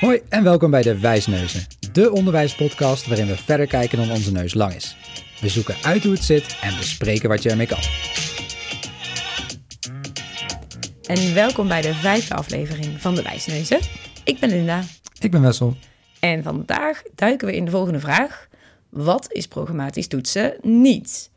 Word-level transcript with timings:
Hoi 0.00 0.20
en 0.28 0.42
welkom 0.44 0.70
bij 0.70 0.82
de 0.82 0.98
Wijsneuzen, 0.98 1.66
de 1.92 2.12
onderwijspodcast 2.12 3.06
waarin 3.06 3.26
we 3.26 3.36
verder 3.36 3.66
kijken 3.66 3.98
dan 3.98 4.10
onze 4.10 4.32
neus 4.32 4.54
lang 4.54 4.74
is. 4.74 4.96
We 5.40 5.48
zoeken 5.48 5.74
uit 5.82 6.02
hoe 6.02 6.12
het 6.12 6.22
zit 6.22 6.58
en 6.60 6.76
bespreken 6.76 7.28
wat 7.28 7.42
je 7.42 7.50
ermee 7.50 7.66
kan. 7.66 7.78
En 11.02 11.34
welkom 11.34 11.68
bij 11.68 11.80
de 11.82 11.94
vijfde 11.94 12.34
aflevering 12.34 13.00
van 13.00 13.14
de 13.14 13.22
Wijsneuzen. 13.22 13.80
Ik 14.24 14.40
ben 14.40 14.48
Linda 14.48 14.82
Ik 15.18 15.30
ben 15.30 15.42
Wessel. 15.42 15.76
en 16.20 16.42
vandaag 16.42 17.02
duiken 17.14 17.46
we 17.46 17.56
in 17.56 17.64
de 17.64 17.70
volgende 17.70 18.00
vraag. 18.00 18.48
Wat 18.88 19.32
is 19.32 19.48
programmatisch 19.48 20.06
toetsen 20.08 20.56
niet? 20.62 21.30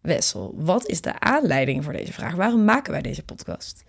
Wessel, 0.00 0.54
wat 0.56 0.86
is 0.86 1.00
de 1.00 1.20
aanleiding 1.20 1.84
voor 1.84 1.92
deze 1.92 2.12
vraag? 2.12 2.34
Waarom 2.34 2.64
maken 2.64 2.92
wij 2.92 3.02
deze 3.02 3.22
podcast? 3.22 3.84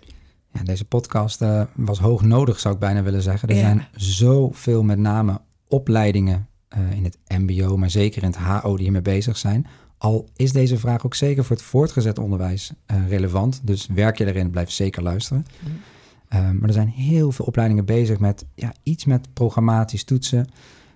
Ja, 0.55 0.63
deze 0.63 0.85
podcast 0.85 1.41
eh, 1.41 1.61
was 1.75 1.99
hoog 1.99 2.21
nodig, 2.21 2.59
zou 2.59 2.73
ik 2.73 2.79
bijna 2.79 3.03
willen 3.03 3.21
zeggen. 3.21 3.49
Er 3.49 3.55
Ja. 3.55 3.61
zijn 3.61 3.87
zoveel, 3.95 4.83
met 4.83 4.97
name 4.97 5.41
opleidingen 5.67 6.47
eh, 6.67 6.91
in 6.91 7.03
het 7.03 7.17
MBO, 7.27 7.77
maar 7.77 7.89
zeker 7.89 8.23
in 8.23 8.27
het 8.27 8.37
HO, 8.37 8.73
die 8.73 8.83
hiermee 8.83 9.01
bezig 9.01 9.37
zijn. 9.37 9.67
Al 9.97 10.29
is 10.35 10.51
deze 10.51 10.77
vraag 10.77 11.05
ook 11.05 11.15
zeker 11.15 11.43
voor 11.45 11.55
het 11.55 11.65
voortgezet 11.65 12.19
onderwijs 12.19 12.71
eh, 12.85 13.07
relevant. 13.09 13.61
Dus 13.63 13.87
werk 13.93 14.17
je 14.17 14.25
erin, 14.25 14.49
blijf 14.51 14.71
zeker 14.71 15.03
luisteren. 15.03 15.45
Eh, 16.27 16.39
maar 16.51 16.67
er 16.67 16.73
zijn 16.73 16.87
heel 16.87 17.31
veel 17.31 17.45
opleidingen 17.45 17.85
bezig 17.85 18.19
met 18.19 18.45
ja, 18.55 18.73
iets 18.83 19.05
met 19.05 19.33
programmatisch 19.33 20.03
toetsen. 20.03 20.47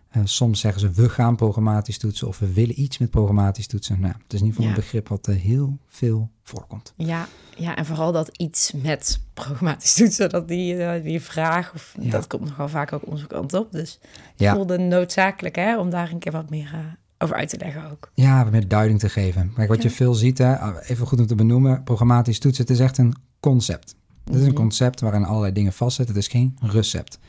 Eh, 0.09 0.21
soms 0.25 0.59
zeggen 0.59 0.81
ze 0.81 0.91
we 0.91 1.09
gaan 1.09 1.35
programmatisch 1.35 1.97
toetsen 1.97 2.27
of 2.27 2.39
we 2.39 2.53
willen 2.53 2.81
iets 2.81 2.97
met 2.97 3.09
programmatisch 3.09 3.67
toetsen. 3.67 3.99
Nou, 3.99 4.13
het 4.23 4.33
is 4.33 4.39
in 4.39 4.45
ieder 4.45 4.49
geval 4.55 4.63
Ja. 4.63 4.69
een 4.69 4.83
begrip 4.83 5.07
wat 5.07 5.27
eh, 5.27 5.35
heel 5.35 5.77
veel 5.87 6.29
voorkomt. 6.43 6.93
Ja, 6.95 7.27
ja, 7.57 7.75
en 7.75 7.85
vooral 7.85 8.11
dat 8.11 8.37
iets 8.37 8.71
met 8.71 9.19
programmatisch 9.33 9.93
toetsen, 9.93 10.29
dat 10.29 10.47
die, 10.47 10.75
eh, 10.83 11.03
die 11.03 11.21
vraag, 11.21 11.73
of, 11.73 11.95
Ja. 11.99 12.09
dat 12.11 12.27
komt 12.27 12.43
nogal 12.45 12.69
vaak 12.69 12.93
ook 12.93 13.07
onze 13.07 13.27
kant 13.27 13.53
op. 13.53 13.71
Dus 13.71 13.99
het 14.01 14.11
Ja. 14.35 14.53
voelde 14.53 14.77
noodzakelijk 14.77 15.55
hè, 15.55 15.79
om 15.79 15.89
daar 15.89 16.11
een 16.11 16.19
keer 16.19 16.31
wat 16.31 16.49
meer 16.49 16.97
over 17.17 17.35
uit 17.35 17.49
te 17.49 17.57
leggen 17.57 17.91
ook. 17.91 18.11
Ja, 18.13 18.43
meer 18.43 18.67
duiding 18.67 18.99
te 18.99 19.09
geven. 19.09 19.53
Kijk, 19.55 19.69
wat 19.69 19.83
je 19.83 19.89
veel 19.89 20.13
ziet, 20.13 20.37
hè, 20.37 20.79
even 20.81 21.07
goed 21.07 21.19
om 21.19 21.27
te 21.27 21.35
benoemen, 21.35 21.83
programmatisch 21.83 22.39
toetsen, 22.39 22.63
het 22.63 22.73
is 22.73 22.79
echt 22.79 22.97
een 22.97 23.13
concept. 23.39 23.95
Het 24.25 24.35
is 24.35 24.41
een 24.41 24.47
Mhm. 24.47 24.55
concept 24.55 24.99
waarin 25.01 25.23
allerlei 25.25 25.53
dingen 25.53 25.73
vastzitten. 25.73 26.15
Het 26.15 26.23
is 26.23 26.29
geen 26.31 26.57
recept. 26.61 27.19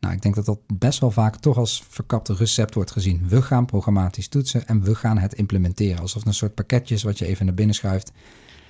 Nou, 0.00 0.14
ik 0.14 0.22
denk 0.22 0.34
dat 0.34 0.44
dat 0.44 0.58
best 0.78 0.98
wel 1.00 1.10
vaak 1.10 1.36
toch 1.36 1.56
als 1.56 1.84
verkapte 1.88 2.34
recept 2.34 2.74
wordt 2.74 2.90
gezien. 2.90 3.28
We 3.28 3.42
gaan 3.42 3.64
programmatisch 3.66 4.28
toetsen 4.28 4.66
en 4.66 4.82
we 4.82 4.94
gaan 4.94 5.18
het 5.18 5.34
implementeren. 5.34 6.00
Alsof 6.00 6.18
het 6.18 6.26
een 6.26 6.34
soort 6.34 6.54
pakketje 6.54 6.94
is 6.94 7.02
wat 7.02 7.18
je 7.18 7.26
even 7.26 7.46
naar 7.46 7.54
binnen 7.54 7.74
schuift. 7.74 8.12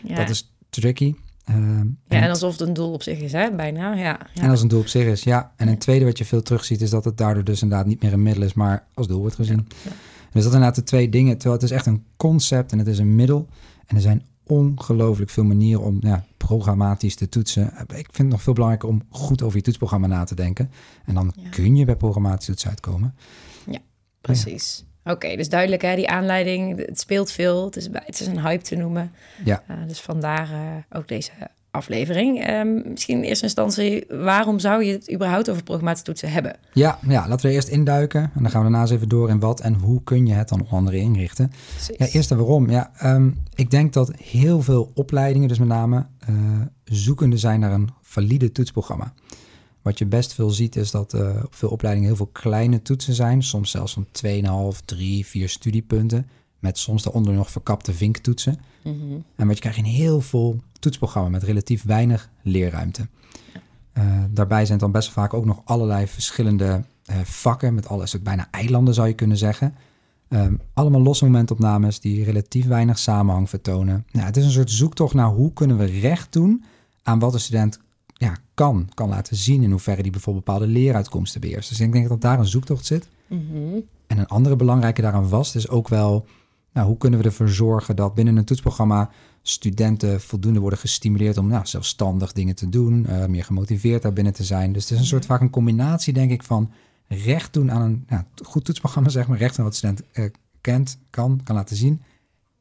Ja, 0.05 0.15
Dat 0.15 0.29
is 0.29 0.53
tricky. 0.71 1.15
Ehm, 1.45 1.59
ja 1.79 1.85
en- 2.09 2.23
en 2.23 2.29
alsof 2.29 2.53
het 2.59 2.61
een 2.69 2.73
doel 2.75 2.93
op 2.93 3.03
zich 3.03 3.19
is, 3.19 3.33
hè? 3.33 3.55
bijna. 3.55 3.95
Ja, 3.95 4.19
ja. 4.35 4.43
En 4.43 4.51
als 4.51 4.63
een 4.63 4.69
doel 4.69 4.81
op 4.81 4.87
zich 4.87 5.05
is, 5.07 5.23
ja. 5.23 5.53
En 5.57 5.69
een 5.69 5.79
tweede 5.79 6.05
wat 6.05 6.19
je 6.19 6.25
veel 6.25 6.43
terugziet 6.43 6.81
is 6.81 6.91
dat 6.91 7.05
het 7.05 7.17
daardoor 7.17 7.45
dus 7.45 7.63
inderdaad 7.63 7.87
niet 7.87 8.03
meer 8.03 8.13
een 8.13 8.23
middel 8.23 8.43
is, 8.43 8.55
maar 8.55 8.87
als 8.95 9.07
doel 9.07 9.21
wordt 9.21 9.35
gezien. 9.35 9.67
Ja. 9.85 9.91
Dus 10.33 10.43
dat 10.43 10.53
zijn 10.53 10.55
inderdaad 10.55 10.75
de 10.75 10.83
twee 10.83 11.09
dingen. 11.09 11.39
Terwijl 11.39 11.61
het 11.61 11.71
is 11.71 11.77
echt 11.77 11.87
een 11.87 12.05
concept 12.17 12.73
en 12.73 12.79
het 12.79 12.87
is 12.87 12.99
een 12.99 13.15
middel. 13.15 13.49
En 13.87 13.97
er 13.97 14.03
zijn 14.03 14.27
ongelooflijk 14.51 15.31
veel 15.31 15.45
manieren 15.45 15.83
om 15.83 15.97
ja, 16.01 16.25
programmatisch 16.37 17.15
te 17.15 17.29
toetsen. 17.29 17.67
Ik 17.87 17.89
vind 17.89 18.17
het 18.19 18.29
nog 18.29 18.43
veel 18.43 18.53
belangrijker 18.53 18.89
om 18.89 19.03
goed 19.09 19.43
over 19.43 19.57
je 19.57 19.63
toetsprogramma 19.63 20.07
na 20.07 20.25
te 20.25 20.35
denken. 20.35 20.71
En 21.05 21.15
dan 21.15 21.33
Ja. 21.37 21.49
kun 21.49 21.77
je 21.77 21.85
bij 21.85 21.97
programmatisch 21.97 22.47
toetsen 22.47 22.69
uitkomen. 22.71 23.15
Precies. 24.21 24.85
Oké, 25.05 25.37
dus 25.37 25.49
duidelijk 25.49 25.83
hè, 25.83 25.95
die 25.97 26.09
aanleiding. 26.09 26.87
Het 26.87 27.01
speelt 27.01 27.31
veel. 27.33 27.65
Het 27.65 27.77
is, 27.77 27.89
het 27.93 28.21
is 28.21 28.27
een 28.27 28.41
hype 28.41 28.63
te 28.63 28.77
noemen. 28.77 29.13
Ja. 29.45 29.63
Eh, 29.67 29.77
dus 29.87 30.01
vandaar 30.01 30.53
eh, 30.53 30.99
ook 30.99 31.09
deze 31.09 31.31
aflevering. 31.71 32.45
Ehm, 32.45 32.91
misschien 32.91 33.17
in 33.17 33.23
eerste 33.23 33.45
instantie, 33.45 34.05
waarom 34.09 34.59
zou 34.59 34.85
je 34.85 34.93
het 34.93 35.13
überhaupt 35.13 35.51
over 35.51 35.63
programmatische 35.63 36.07
toetsen 36.07 36.33
hebben? 36.33 36.57
Ja, 36.73 36.99
ja, 37.09 37.29
laten 37.29 37.49
we 37.49 37.55
eerst 37.55 37.69
induiken. 37.69 38.21
En 38.21 38.43
dan 38.43 38.51
gaan 38.51 38.65
we 38.65 38.71
daarna 38.71 38.81
eens 38.81 38.91
even 38.91 39.09
door 39.09 39.29
in 39.29 39.41
wat 39.41 39.61
en 39.61 39.75
hoe 39.75 40.03
kun 40.03 40.27
je 40.27 40.33
het 40.33 40.49
dan 40.49 40.61
onder 40.61 40.75
andere 40.75 40.97
inrichten. 40.97 41.53
Precies. 41.75 41.97
Ja, 41.99 42.07
eerst 42.07 42.31
en 42.31 42.37
waarom. 42.37 42.71
Ja, 42.71 42.91
ehm, 42.97 43.31
ik 43.55 43.71
denk 43.71 43.93
dat 43.93 44.13
heel 44.23 44.63
veel 44.63 44.91
opleidingen, 44.95 45.49
dus 45.49 45.59
met 45.59 45.69
name 45.69 46.07
eh, 46.19 46.35
zoekende 46.85 47.39
zijn 47.39 47.61
naar 47.61 47.73
een 47.73 47.89
valide 48.03 48.53
toetsprogramma. 48.53 49.13
Wat 49.83 49.99
je 49.99 50.07
best 50.07 50.35
veel 50.35 50.51
ziet 50.51 50.77
is 50.77 50.91
dat 50.91 51.15
eh, 51.15 51.43
op 51.45 51.55
veel 51.55 51.69
opleidingen 51.69 52.09
heel 52.09 52.19
veel 52.19 52.31
kleine 52.33 52.83
toetsen 52.83 53.15
zijn. 53.15 53.43
Soms 53.43 53.71
zelfs 53.71 53.93
van 53.93 54.07
2,5, 54.13 54.81
3, 54.85 55.27
4 55.27 55.49
studiepunten. 55.49 56.29
Met 56.61 56.79
soms 56.79 57.03
daaronder 57.03 57.35
nog 57.35 57.51
verkapte 57.51 57.93
vinktoetsen. 57.93 58.61
Mhm. 58.83 58.95
En 59.37 59.47
wat 59.47 59.55
je 59.55 59.61
krijgt 59.61 59.79
in 59.79 59.85
heel 59.85 60.21
veel 60.21 60.61
toetsprogramma 60.79 61.29
met 61.29 61.43
relatief 61.43 61.85
weinig 61.85 62.31
leerruimte. 62.43 63.09
Eh, 63.93 64.05
daarbij 64.31 64.61
zijn 64.61 64.73
het 64.73 64.81
dan 64.81 64.93
best 64.93 65.11
vaak 65.11 65.35
ook 65.35 65.45
nog 65.45 65.61
allerlei 65.65 66.07
verschillende 66.07 66.85
eh, 67.05 67.17
vakken. 67.25 67.75
Met 67.75 67.89
alles 67.89 68.17
ook 68.17 68.23
bijna 68.23 68.49
eilanden 68.51 68.95
zou 68.95 69.09
je 69.09 69.15
kunnen 69.15 69.37
zeggen. 69.37 69.75
Ehm, 70.29 70.55
allemaal 70.75 71.03
losse 71.03 71.25
momentopnames 71.25 72.01
die 72.01 72.25
relatief 72.25 72.67
weinig 72.67 72.99
samenhang 72.99 73.49
vertonen. 73.49 74.07
Nou, 74.13 74.27
het 74.27 74.37
is 74.37 74.45
een 74.45 74.51
soort 74.51 74.71
zoektocht 74.71 75.15
naar 75.15 75.29
hoe 75.29 75.53
kunnen 75.53 75.79
we 75.79 75.85
recht 75.85 76.33
doen 76.33 76.65
aan 77.03 77.19
wat 77.19 77.35
een 77.35 77.41
student 77.41 77.81
ja, 78.15 78.37
kan. 78.55 78.89
Kan 78.95 79.09
laten 79.09 79.37
zien 79.37 79.63
in 79.63 79.71
hoeverre 79.71 80.03
die 80.03 80.11
bijvoorbeeld 80.11 80.45
bepaalde 80.45 80.67
leeruitkomsten 80.67 81.41
beheerst. 81.41 81.69
Dus 81.69 81.81
ik 81.81 81.93
denk 81.93 82.09
dat 82.09 82.21
daar 82.21 82.39
een 82.39 82.47
zoektocht 82.47 82.87
zit. 82.87 83.09
Mhm. 83.27 83.81
En 84.07 84.19
een 84.19 84.27
andere 84.27 84.57
belangrijke 84.57 85.03
daaraan 85.03 85.29
vast 85.29 85.55
is 85.55 85.69
ook 85.69 85.89
wel, 85.89 86.27
nou, 86.73 86.87
hoe 86.87 86.97
kunnen 86.97 87.19
we 87.19 87.25
ervoor 87.25 87.49
zorgen 87.49 87.97
dat 87.97 88.15
binnen 88.15 88.37
een 88.37 88.45
toetsprogramma 88.45 89.11
studenten 89.43 90.21
voldoende 90.21 90.61
worden 90.61 90.79
gestimuleerd 90.79 91.39
om 91.39 91.49
nou, 91.49 91.67
zelfstandig 91.67 92.33
dingen 92.33 92.55
te 92.55 92.69
doen, 92.69 93.07
eh, 93.07 93.27
meer 93.27 93.45
gemotiveerd 93.45 94.03
daarbinnen 94.03 94.33
te 94.33 94.45
zijn. 94.45 94.73
Dus 94.73 94.83
het 94.83 94.93
is 94.93 94.99
een 94.99 95.07
soort 95.07 95.27
vaak 95.27 95.41
een 95.41 95.51
combinatie, 95.51 96.13
denk 96.13 96.31
ik, 96.31 96.43
van 96.43 96.71
recht 97.09 97.53
doen 97.53 97.71
aan 97.73 97.83
een 97.83 98.05
nou, 98.09 98.23
goed 98.45 98.65
toetsprogramma, 98.65 99.09
zeg 99.19 99.29
maar, 99.29 99.39
recht 99.39 99.59
aan 99.59 99.65
wat 99.65 99.73
de 99.73 99.79
student 99.79 100.03
eh, 100.13 100.25
kent, 100.61 100.99
kan, 101.11 101.41
kan 101.45 101.55
laten 101.55 101.77
zien, 101.77 102.03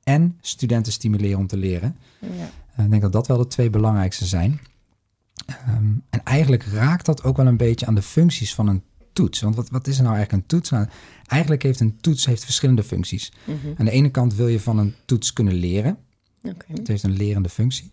en 0.04 0.38
studenten 0.42 0.92
stimuleren 0.92 1.40
om 1.40 1.48
te 1.48 1.58
leren. 1.58 1.96
Ja. 2.20 2.50
Eh, 2.76 2.86
ik 2.86 2.90
denk 2.90 3.02
dat 3.02 3.12
dat 3.12 3.28
wel 3.28 3.38
de 3.38 3.48
twee 3.48 3.70
belangrijkste 3.70 4.26
zijn. 4.26 4.60
Ehm, 5.46 5.92
en 6.10 6.24
eigenlijk 6.24 6.64
raakt 6.64 7.06
dat 7.06 7.24
ook 7.24 7.38
wel 7.38 7.48
een 7.48 7.58
beetje 7.58 7.86
aan 7.86 7.96
de 7.96 8.02
functies 8.02 8.56
van 8.56 8.68
een 8.68 8.84
toets. 9.14 9.40
Want 9.40 9.56
wat, 9.56 9.70
wat 9.70 9.88
is 9.88 9.98
er 9.98 10.04
nou 10.04 10.16
eigenlijk 10.16 10.44
een 10.44 10.50
toets? 10.50 10.70
Nou, 10.70 10.88
eigenlijk 11.28 11.64
heeft 11.64 11.80
een 11.80 11.98
toets 12.02 12.26
heeft 12.26 12.44
verschillende 12.44 12.84
functies. 12.84 13.32
Mhm. 13.44 13.58
Aan 13.78 13.86
de 13.86 13.92
ene 13.92 14.10
kant 14.10 14.36
wil 14.36 14.48
je 14.48 14.60
van 14.60 14.78
een 14.78 14.96
toets 15.06 15.34
kunnen 15.34 15.54
leren. 15.54 15.98
Het 16.68 16.88
heeft 16.88 17.04
een 17.04 17.18
lerende 17.18 17.50
functie. 17.50 17.92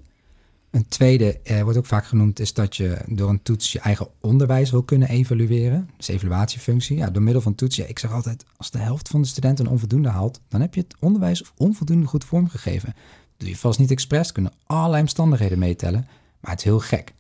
Een 0.71 0.89
tweede 0.89 1.41
eh, 1.41 1.63
wordt 1.63 1.79
ook 1.79 1.87
vaak 1.87 2.07
genoemd 2.07 2.41
is 2.41 2.55
dat 2.55 2.77
je 2.77 2.99
door 3.07 3.31
een 3.31 3.43
toets 3.43 3.73
je 3.73 3.81
eigen 3.81 4.09
onderwijs 4.21 4.71
wil 4.71 4.83
kunnen 4.83 5.09
evalueren. 5.09 5.91
Dus 5.97 6.09
evaluatiefunctie. 6.09 6.97
Ja, 6.97 7.11
door 7.11 7.23
middel 7.23 7.43
van 7.43 7.55
toetsen. 7.55 7.83
Ja, 7.83 7.89
ik 7.89 7.99
zeg 7.99 8.13
altijd, 8.13 8.45
als 8.57 8.71
de 8.71 8.79
helft 8.79 9.09
van 9.09 9.23
de 9.23 9.29
studenten 9.29 9.65
een 9.65 9.71
onvoldoende 9.71 10.09
haalt, 10.09 10.41
dan 10.49 10.61
heb 10.61 10.75
je 10.75 10.81
het 10.81 10.95
onderwijs 11.01 11.45
onvoldoende 11.57 12.07
goed 12.07 12.25
vormgegeven. 12.25 12.95
Doe 13.37 13.49
je 13.49 13.57
vast 13.57 13.79
niet 13.79 13.91
expres, 13.91 14.33
kunnen 14.33 14.53
allerlei 14.67 15.03
omstandigheden 15.03 15.59
meetellen, 15.59 16.07
maar 16.41 16.51
het 16.51 16.61
is 16.61 16.65
heel 16.65 16.81
gek. 16.81 17.15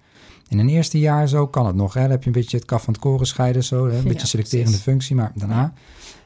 In 0.48 0.58
een 0.58 0.68
eerste 0.68 0.98
jaar 0.98 1.28
zo 1.28 1.46
kan 1.46 1.66
het 1.66 1.76
nog. 1.76 1.94
Hè? 1.94 2.00
Dan 2.00 2.10
heb 2.10 2.20
je 2.20 2.26
een 2.26 2.32
beetje 2.32 2.56
het 2.56 2.66
kaf 2.66 2.82
van 2.82 2.92
het 2.92 3.02
koren 3.02 3.26
scheiden, 3.26 3.64
zo, 3.64 3.84
hè? 3.86 3.90
een 3.96 4.02
Ja, 4.02 4.08
beetje 4.08 4.26
selecterende 4.26 4.70
precies. 4.70 4.86
functie, 4.86 5.16
maar 5.16 5.32
daarna. 5.34 5.72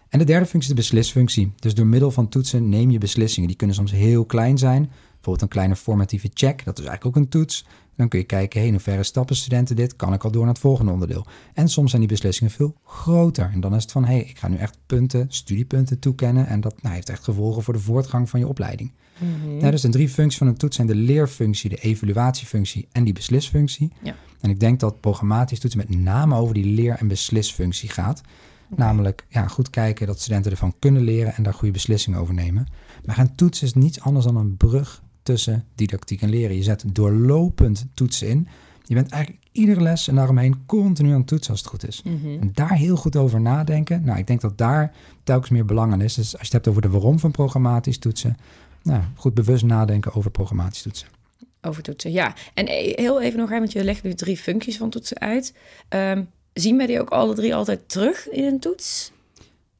En 0.08 0.18
de 0.18 0.24
derde 0.24 0.46
functie 0.46 0.70
is 0.70 0.76
de 0.76 0.82
beslisfunctie. 0.82 1.52
Dus 1.56 1.74
door 1.74 1.86
middel 1.86 2.10
van 2.10 2.28
toetsen 2.28 2.68
neem 2.68 2.90
je 2.90 2.98
beslissingen. 2.98 3.48
Die 3.48 3.56
kunnen 3.56 3.76
soms 3.76 3.90
heel 3.92 4.24
klein 4.24 4.58
zijn. 4.58 4.82
Bijvoorbeeld 5.12 5.42
een 5.42 5.48
kleine 5.48 5.76
formatieve 5.76 6.30
check, 6.34 6.64
dat 6.64 6.78
is 6.78 6.84
eigenlijk 6.84 7.16
ook 7.16 7.22
een 7.22 7.28
toets. 7.28 7.66
Dan 7.96 8.08
kun 8.08 8.18
je 8.18 8.24
kijken, 8.24 8.58
hey, 8.58 8.68
in 8.68 8.74
hoeverre 8.74 9.02
stappen 9.02 9.36
studenten 9.36 9.76
dit? 9.76 9.96
Kan 9.96 10.12
ik 10.12 10.24
al 10.24 10.30
door 10.30 10.44
naar 10.44 10.52
het 10.52 10.62
volgende 10.62 10.92
onderdeel? 10.92 11.26
En 11.54 11.68
soms 11.68 11.90
zijn 11.90 12.02
die 12.02 12.10
beslissingen 12.10 12.52
veel 12.52 12.74
groter. 12.84 13.50
En 13.52 13.60
dan 13.60 13.74
is 13.74 13.82
het 13.82 13.92
van, 13.92 14.04
hey, 14.04 14.20
ik 14.20 14.38
ga 14.38 14.48
nu 14.48 14.56
echt 14.56 14.78
punten, 14.86 15.26
studiepunten 15.28 15.98
toekennen. 15.98 16.46
En 16.46 16.60
dat 16.60 16.82
nou, 16.82 16.94
heeft 16.94 17.08
echt 17.08 17.24
gevolgen 17.24 17.62
voor 17.62 17.74
de 17.74 17.80
voortgang 17.80 18.30
van 18.30 18.40
je 18.40 18.48
opleiding. 18.48 18.92
Mhm. 19.20 19.58
Ja, 19.58 19.70
dus 19.70 19.80
de 19.80 19.88
drie 19.88 20.08
functies 20.08 20.38
van 20.38 20.46
een 20.46 20.56
toets 20.56 20.76
zijn 20.76 20.86
de 20.86 20.94
leerfunctie, 20.94 21.70
de 21.70 21.76
evaluatiefunctie 21.76 22.88
en 22.92 23.04
die 23.04 23.12
beslisfunctie. 23.12 23.92
Ja. 24.02 24.14
En 24.40 24.50
ik 24.50 24.60
denk 24.60 24.80
dat 24.80 25.00
programmatisch 25.00 25.58
toetsen 25.58 25.80
met 25.88 25.98
name 25.98 26.34
over 26.34 26.54
die 26.54 26.64
leer- 26.64 26.96
en 26.98 27.08
beslisfunctie 27.08 27.88
gaat. 27.88 28.20
Namelijk 28.76 29.24
ja, 29.28 29.48
goed 29.48 29.70
kijken 29.70 30.06
dat 30.06 30.20
studenten 30.20 30.50
ervan 30.50 30.74
kunnen 30.78 31.02
leren 31.02 31.34
en 31.34 31.42
daar 31.42 31.54
goede 31.54 31.72
beslissingen 31.72 32.18
over 32.18 32.34
nemen. 32.34 32.66
Maar 33.04 33.18
een 33.18 33.34
toets 33.34 33.62
is 33.62 33.74
niets 33.74 34.00
anders 34.00 34.24
dan 34.24 34.36
een 34.36 34.56
brug 34.56 35.02
tussen 35.22 35.64
didactiek 35.74 36.22
en 36.22 36.30
leren. 36.30 36.56
Je 36.56 36.62
zet 36.62 36.84
doorlopend 36.86 37.86
toetsen 37.94 38.28
in. 38.28 38.48
Je 38.84 38.94
bent 38.94 39.10
eigenlijk 39.10 39.44
iedere 39.52 39.80
les 39.80 40.08
en 40.08 40.14
daaromheen 40.14 40.66
continu 40.66 41.10
aan 41.10 41.18
het 41.18 41.26
toetsen 41.26 41.50
als 41.50 41.60
het 41.60 41.68
goed 41.68 41.88
is. 41.88 42.02
Mhm. 42.02 42.40
En 42.40 42.50
daar 42.54 42.72
heel 42.72 42.96
goed 42.96 43.16
over 43.16 43.40
nadenken. 43.40 44.04
Nou, 44.04 44.18
ik 44.18 44.26
denk 44.26 44.40
dat 44.40 44.58
daar 44.58 44.92
telkens 45.24 45.50
meer 45.50 45.64
belang 45.64 45.92
aan 45.92 46.00
is. 46.00 46.14
Dus 46.14 46.32
als 46.32 46.40
je 46.40 46.44
het 46.44 46.52
hebt 46.52 46.68
over 46.68 46.82
de 46.82 46.88
waarom 46.88 47.18
van 47.18 47.30
programmatisch 47.30 47.98
toetsen. 47.98 48.36
Nou, 48.82 49.02
goed 49.14 49.34
bewust 49.34 49.64
nadenken 49.64 50.14
over 50.14 50.30
programmatisch 50.30 50.82
toetsen. 50.82 51.08
Over 51.62 51.82
toetsen, 51.82 52.12
ja. 52.12 52.34
En 52.54 52.68
e- 52.68 52.92
heel 52.94 53.20
even 53.20 53.38
nog, 53.38 53.50
hè, 53.50 53.58
want 53.58 53.72
je 53.72 53.84
legt 53.84 54.02
nu 54.02 54.14
drie 54.14 54.36
functies 54.36 54.76
van 54.76 54.90
toetsen 54.90 55.18
uit. 55.18 55.54
Ehm, 55.88 56.22
zien 56.52 56.76
wij 56.76 56.86
die 56.86 57.00
ook 57.00 57.10
alle 57.10 57.34
drie 57.34 57.54
altijd 57.54 57.88
terug 57.88 58.28
in 58.28 58.44
een 58.44 58.60
toets? 58.60 59.12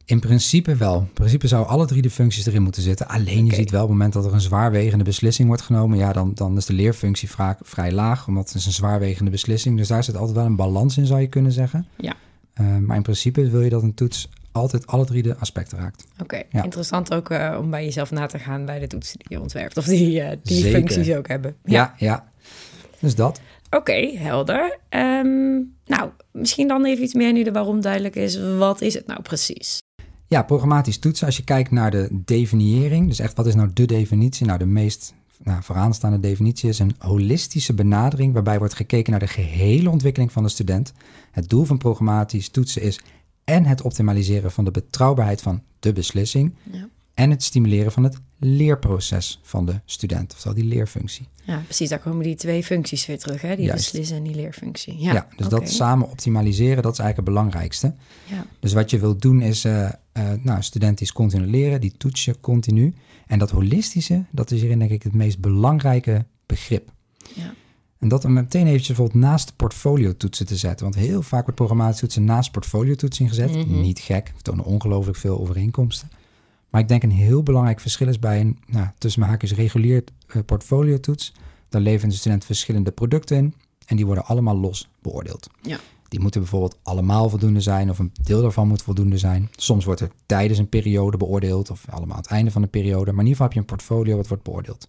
In 0.05 0.21
principe 0.21 0.77
wel. 0.77 0.99
In 0.99 1.13
principe 1.13 1.49
zou 1.49 1.67
alle 1.67 1.87
drie 1.87 2.03
de 2.03 2.11
functies 2.11 2.47
erin 2.47 2.63
moeten 2.63 2.83
zitten. 2.83 3.09
Alleen 3.09 3.47
je 3.47 3.55
ziet 3.55 3.71
wel 3.71 3.83
op 3.83 3.89
het 3.89 3.97
moment 3.97 4.13
dat 4.13 4.25
er 4.25 4.33
een 4.33 4.41
zwaarwegende 4.41 5.05
beslissing 5.05 5.49
wordt 5.49 5.63
genomen, 5.63 5.99
ja, 5.99 6.13
dan, 6.13 6.33
dan 6.35 6.57
is 6.57 6.67
de 6.67 6.73
leerfunctie 6.73 7.31
vaak 7.31 7.59
vrij 7.63 7.93
laag, 7.93 8.29
omdat 8.29 8.47
het 8.47 8.57
is 8.57 8.67
een 8.67 8.73
zwaarwegende 8.73 9.31
beslissing. 9.31 9.77
Dus 9.77 9.89
daar 9.89 10.05
zit 10.05 10.17
altijd 10.17 10.37
wel 10.37 10.47
een 10.47 10.57
balans 10.57 10.97
in, 10.97 11.07
zou 11.07 11.21
je 11.21 11.27
kunnen 11.27 11.53
zeggen. 11.53 11.87
Ja. 11.97 12.17
Uh, 12.61 12.77
maar 12.77 12.97
in 12.97 13.03
principe 13.03 13.51
wil 13.51 13.61
je 13.61 13.71
dat 13.71 13.83
een 13.83 13.95
toets 13.95 14.29
altijd 14.53 14.87
alle 14.87 15.05
drie 15.05 15.23
de 15.23 15.37
aspecten 15.37 15.79
raakt. 15.79 16.07
Oké, 16.23 16.43
Ja. 16.51 16.63
interessant 16.63 17.15
ook 17.15 17.31
uh, 17.31 17.57
om 17.61 17.71
bij 17.71 17.85
jezelf 17.85 18.11
na 18.11 18.27
te 18.27 18.39
gaan 18.39 18.65
bij 18.65 18.79
de 18.79 18.87
toetsen 18.87 19.19
die 19.19 19.27
je 19.37 19.41
ontwerpt. 19.43 19.77
Of 19.77 19.85
die, 19.85 20.21
uh, 20.21 20.29
die 20.43 20.57
Zeker. 20.57 20.79
functies 20.79 21.15
ook 21.15 21.29
hebben. 21.29 21.57
Ja, 21.65 21.95
ja. 21.97 22.33
Dus 22.99 23.15
dat. 23.15 23.41
Oké, 23.71 24.11
helder. 24.17 24.79
Um, 24.91 25.75
nou, 25.87 26.11
misschien 26.33 26.69
dan 26.69 26.85
even 26.85 27.05
iets 27.05 27.15
meer 27.15 27.33
nu 27.33 27.43
de 27.43 27.53
waarom 27.53 27.81
duidelijk 27.81 28.17
is. 28.17 28.57
Wat 28.57 28.81
is 28.81 28.95
het 28.95 29.07
nou 29.07 29.23
precies? 29.23 29.79
Ja, 30.27 30.43
programmatisch 30.43 30.99
toetsen. 30.99 31.27
Als 31.27 31.37
je 31.37 31.45
kijkt 31.45 31.71
naar 31.71 31.91
de 31.91 32.09
definiëring, 32.11 33.09
dus 33.09 33.19
echt 33.19 33.37
wat 33.37 33.47
is 33.47 33.55
nou 33.55 33.71
de 33.73 33.85
definitie? 33.85 34.47
Nou, 34.47 34.59
de 34.59 34.67
meest 34.67 35.15
nou, 35.43 35.63
vooraanstaande 35.63 36.21
definitie 36.21 36.69
is 36.69 36.79
een 36.79 36.95
holistische 36.99 37.75
benadering 37.75 38.33
waarbij 38.33 38.59
wordt 38.59 38.75
gekeken 38.75 39.11
naar 39.11 39.21
de 39.21 39.27
gehele 39.27 39.91
ontwikkeling 39.91 40.33
van 40.33 40.43
de 40.43 40.49
student. 40.49 40.93
Het 41.31 41.49
doel 41.49 41.65
van 41.65 41.79
programmatisch 41.79 42.49
toetsen 42.49 42.83
is 42.83 43.01
en 43.51 43.65
het 43.67 43.83
optimaliseren 43.83 44.51
van 44.51 44.65
de 44.65 44.71
betrouwbaarheid 44.71 45.43
van 45.43 45.63
de 45.81 45.93
beslissing 45.93 46.55
Ja. 46.73 46.89
en 47.15 47.31
het 47.31 47.43
stimuleren 47.43 47.93
van 47.93 48.03
het 48.05 48.19
leerproces 48.39 49.41
van 49.43 49.67
de 49.67 49.81
student, 49.85 50.33
oftewel 50.33 50.55
die 50.55 50.65
leerfunctie. 50.65 51.29
Ja, 51.45 51.63
precies. 51.65 51.89
Daar 51.89 51.99
komen 51.99 52.25
die 52.25 52.35
twee 52.35 52.65
functies 52.65 53.07
weer 53.07 53.19
terug, 53.19 53.41
hè? 53.43 53.57
die 53.57 53.65
Juist. 53.65 53.85
beslissen 53.85 54.17
en 54.17 54.23
die 54.23 54.35
leerfunctie. 54.35 54.99
Ja, 54.99 55.13
Ja, 55.13 55.27
dus 55.37 55.49
dat 55.49 55.71
samen 55.71 56.09
optimaliseren, 56.11 56.83
dat 56.83 56.93
is 56.93 56.99
eigenlijk 56.99 57.17
het 57.17 57.37
belangrijkste. 57.37 57.95
Ja. 58.25 58.47
Dus 58.61 58.73
wat 58.73 58.91
je 58.91 58.99
wilt 58.99 59.23
doen 59.23 59.41
is, 59.43 59.65
eh 59.65 59.89
eh 60.13 60.33
nou, 60.43 60.63
student 60.63 61.01
is 61.01 61.13
continu 61.13 61.47
leren, 61.47 61.81
die 61.81 61.95
toets 61.97 62.25
je 62.25 62.41
continu. 62.41 62.95
En 63.27 63.39
dat 63.39 63.51
holistische, 63.51 64.25
dat 64.31 64.51
is 64.51 64.61
hierin 64.61 64.79
denk 64.79 64.91
ik 64.91 65.03
het 65.03 65.15
meest 65.15 65.39
belangrijke 65.41 66.27
begrip. 66.47 66.93
Ja. 67.35 67.55
En 68.01 68.09
dat 68.09 68.25
om 68.25 68.33
meteen 68.33 68.67
eventjes 68.67 68.87
bijvoorbeeld 68.87 69.25
naast 69.25 69.57
portfolio 69.57 70.17
toetsen 70.17 70.47
te 70.47 70.57
zetten. 70.57 70.85
Want 70.85 70.97
heel 70.97 71.23
vaak 71.23 71.43
wordt 71.43 71.57
programmatisch 71.57 72.01
toetsen 72.01 72.25
naast 72.25 72.51
portfolio 72.51 72.95
toetsen 72.95 73.29
gezet. 73.29 73.55
Mhm. 73.55 73.81
Niet 73.81 73.99
gek, 73.99 74.33
we 74.37 74.43
tonen 74.43 74.65
ongelooflijk 74.65 75.19
veel 75.19 75.41
overeenkomsten. 75.41 76.11
Maar 76.71 76.81
ik 76.81 76.89
denk 76.89 77.03
een 77.03 77.11
heel 77.11 77.43
belangrijk 77.43 77.81
verschil 77.81 78.09
is 78.09 78.19
bij 78.19 78.41
een, 78.41 78.59
nou, 78.67 78.87
tussen 78.99 79.21
mijn 79.21 79.33
haakjes, 79.33 79.55
regulier 79.55 80.05
eh, 80.27 80.43
portfolio 80.47 81.01
toets. 81.01 81.33
Dan 81.69 81.83
leveren 81.83 82.09
de 82.09 82.17
student 82.17 82.45
verschillende 82.45 82.91
producten 82.91 83.37
in 83.37 83.55
en 83.87 83.97
die 83.97 84.07
worden 84.07 84.25
allemaal 84.25 84.57
los 84.57 84.89
beoordeeld. 85.03 85.51
Ja. 85.63 85.79
Die 86.09 86.21
moeten 86.21 86.41
bijvoorbeeld 86.41 86.79
allemaal 86.83 87.29
voldoende 87.29 87.61
zijn 87.61 87.91
of 87.91 87.99
een 87.99 88.13
deel 88.23 88.43
daarvan 88.43 88.69
moet 88.69 88.83
voldoende 88.83 89.19
zijn. 89.19 89.49
Soms 89.57 89.85
wordt 89.85 90.01
er 90.01 90.11
tijdens 90.27 90.59
een 90.59 90.69
periode 90.69 91.17
beoordeeld 91.17 91.71
of 91.71 91.85
allemaal 91.91 92.17
aan 92.17 92.23
het 92.23 92.31
einde 92.31 92.51
van 92.51 92.63
de 92.63 92.69
periode. 92.69 93.13
Maar 93.13 93.25
in 93.25 93.31
ieder 93.31 93.31
geval 93.31 93.47
heb 93.47 93.55
je 93.55 93.61
een 93.61 93.77
portfolio 93.77 94.17
wat 94.17 94.29
wordt 94.29 94.43
beoordeeld. 94.43 94.89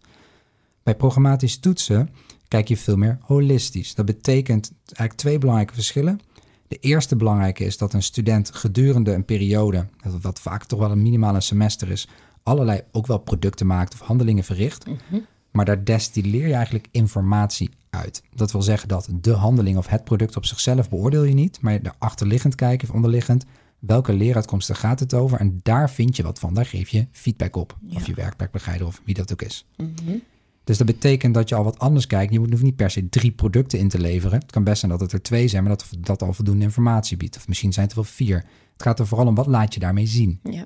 Bij 0.84 0.96
programmatisch 0.96 1.58
toetsen 1.58 2.10
kijk 2.52 2.68
je 2.68 2.78
veel 2.78 2.98
meer 2.98 3.18
holistisch. 3.22 3.96
Dat 3.96 4.06
betekent 4.06 4.72
eigenlijk 4.86 5.14
twee 5.14 5.38
belangrijke 5.38 5.74
verschillen. 5.74 6.20
De 6.68 6.78
eerste 6.78 7.16
belangrijke 7.16 7.64
is 7.64 7.78
dat 7.78 7.94
een 7.94 8.04
student 8.04 8.56
gedurende 8.56 9.14
een 9.14 9.26
periode, 9.26 9.88
wat 10.22 10.40
vaak 10.40 10.66
toch 10.66 10.80
wel 10.80 10.92
een 10.92 11.02
minimaal 11.02 11.36
een 11.36 11.42
semester 11.42 11.92
is, 11.92 12.08
allerlei 12.44 12.82
ook 12.92 13.08
wel 13.08 13.18
producten 13.18 13.68
maakt 13.68 13.94
of 13.94 14.00
handelingen 14.00 14.44
verricht. 14.44 14.86
Mhm. 14.86 15.20
Maar 15.52 15.66
daar 15.66 15.84
destilleer 15.84 16.48
je 16.48 16.54
eigenlijk 16.54 16.88
informatie 16.92 17.70
uit. 17.90 18.24
Dat 18.34 18.52
wil 18.52 18.62
zeggen 18.62 18.88
dat 18.88 19.10
de 19.12 19.34
handeling 19.34 19.78
of 19.78 19.88
het 19.88 20.04
product 20.04 20.36
op 20.36 20.46
zichzelf 20.46 20.90
beoordeel 20.90 21.24
je 21.24 21.34
niet, 21.34 21.62
maar 21.62 21.74
je 21.74 21.92
achterliggend 21.98 22.56
kijken 22.56 22.90
of 22.90 22.96
onderliggend 22.96 23.46
welke 23.80 24.14
leeruitkomsten 24.14 24.76
gaat 24.76 25.00
het 25.00 25.14
over 25.14 25.40
en 25.40 25.60
daar 25.64 25.90
vind 25.90 26.16
je 26.16 26.24
wat 26.24 26.40
van. 26.40 26.54
Daar 26.54 26.66
geef 26.66 26.90
je 26.90 27.08
feedback 27.12 27.56
op. 27.56 27.78
Ja. 27.82 27.96
Of 27.96 28.08
je 28.08 28.14
werkplekbegeleider 28.14 28.88
of 28.88 29.02
wie 29.06 29.16
dat 29.16 29.32
ook 29.32 29.42
is. 29.42 29.66
Mhm. 29.78 30.18
Dus 30.64 30.78
dat 30.78 30.88
betekent 30.88 31.34
dat 31.34 31.50
je 31.50 31.56
al 31.56 31.64
wat 31.64 31.80
anders 31.80 32.08
kijkt. 32.08 32.34
Je 32.34 32.40
hoeft 32.40 32.62
niet 32.62 32.76
per 32.76 32.92
se 32.92 33.10
drie 33.10 33.32
producten 33.32 33.80
in 33.80 33.90
te 33.90 34.00
leveren. 34.00 34.40
Het 34.40 34.52
kan 34.52 34.64
best 34.64 34.80
zijn 34.80 34.92
dat 34.92 35.00
het 35.00 35.12
er 35.12 35.22
twee 35.22 35.48
zijn, 35.48 35.64
maar 35.64 35.72
dat 35.78 35.88
dat 36.00 36.22
al 36.22 36.34
voldoende 36.34 36.64
informatie 36.64 37.18
biedt. 37.18 37.38
Of 37.38 37.48
misschien 37.48 37.74
zijn 37.74 37.86
het 37.86 37.96
er 37.96 38.02
wel 38.02 38.12
vier. 38.12 38.36
Het 38.74 38.84
gaat 38.84 39.00
er 39.00 39.08
vooral 39.08 39.28
om 39.28 39.36
wat 39.36 39.48
laat 39.48 39.74
je 39.74 39.80
daarmee 39.80 40.06
zien. 40.06 40.40
Ja. 40.44 40.66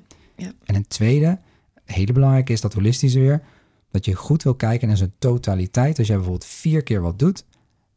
En 0.64 0.74
een 0.74 0.88
tweede, 0.88 1.38
hele 1.84 2.12
belangrijke 2.12 2.52
is 2.52 2.60
dat 2.60 2.72
holistische 2.74 3.18
weer. 3.18 3.42
Dat 3.90 4.04
je 4.04 4.14
goed 4.14 4.42
wil 4.42 4.54
kijken 4.54 4.88
naar 4.88 4.96
zijn 4.96 5.12
totaliteit. 5.18 5.98
Als 5.98 6.06
jij 6.06 6.16
bijvoorbeeld 6.16 6.50
vier 6.50 6.82
keer 6.82 7.00
wat 7.00 7.18
doet, 7.18 7.44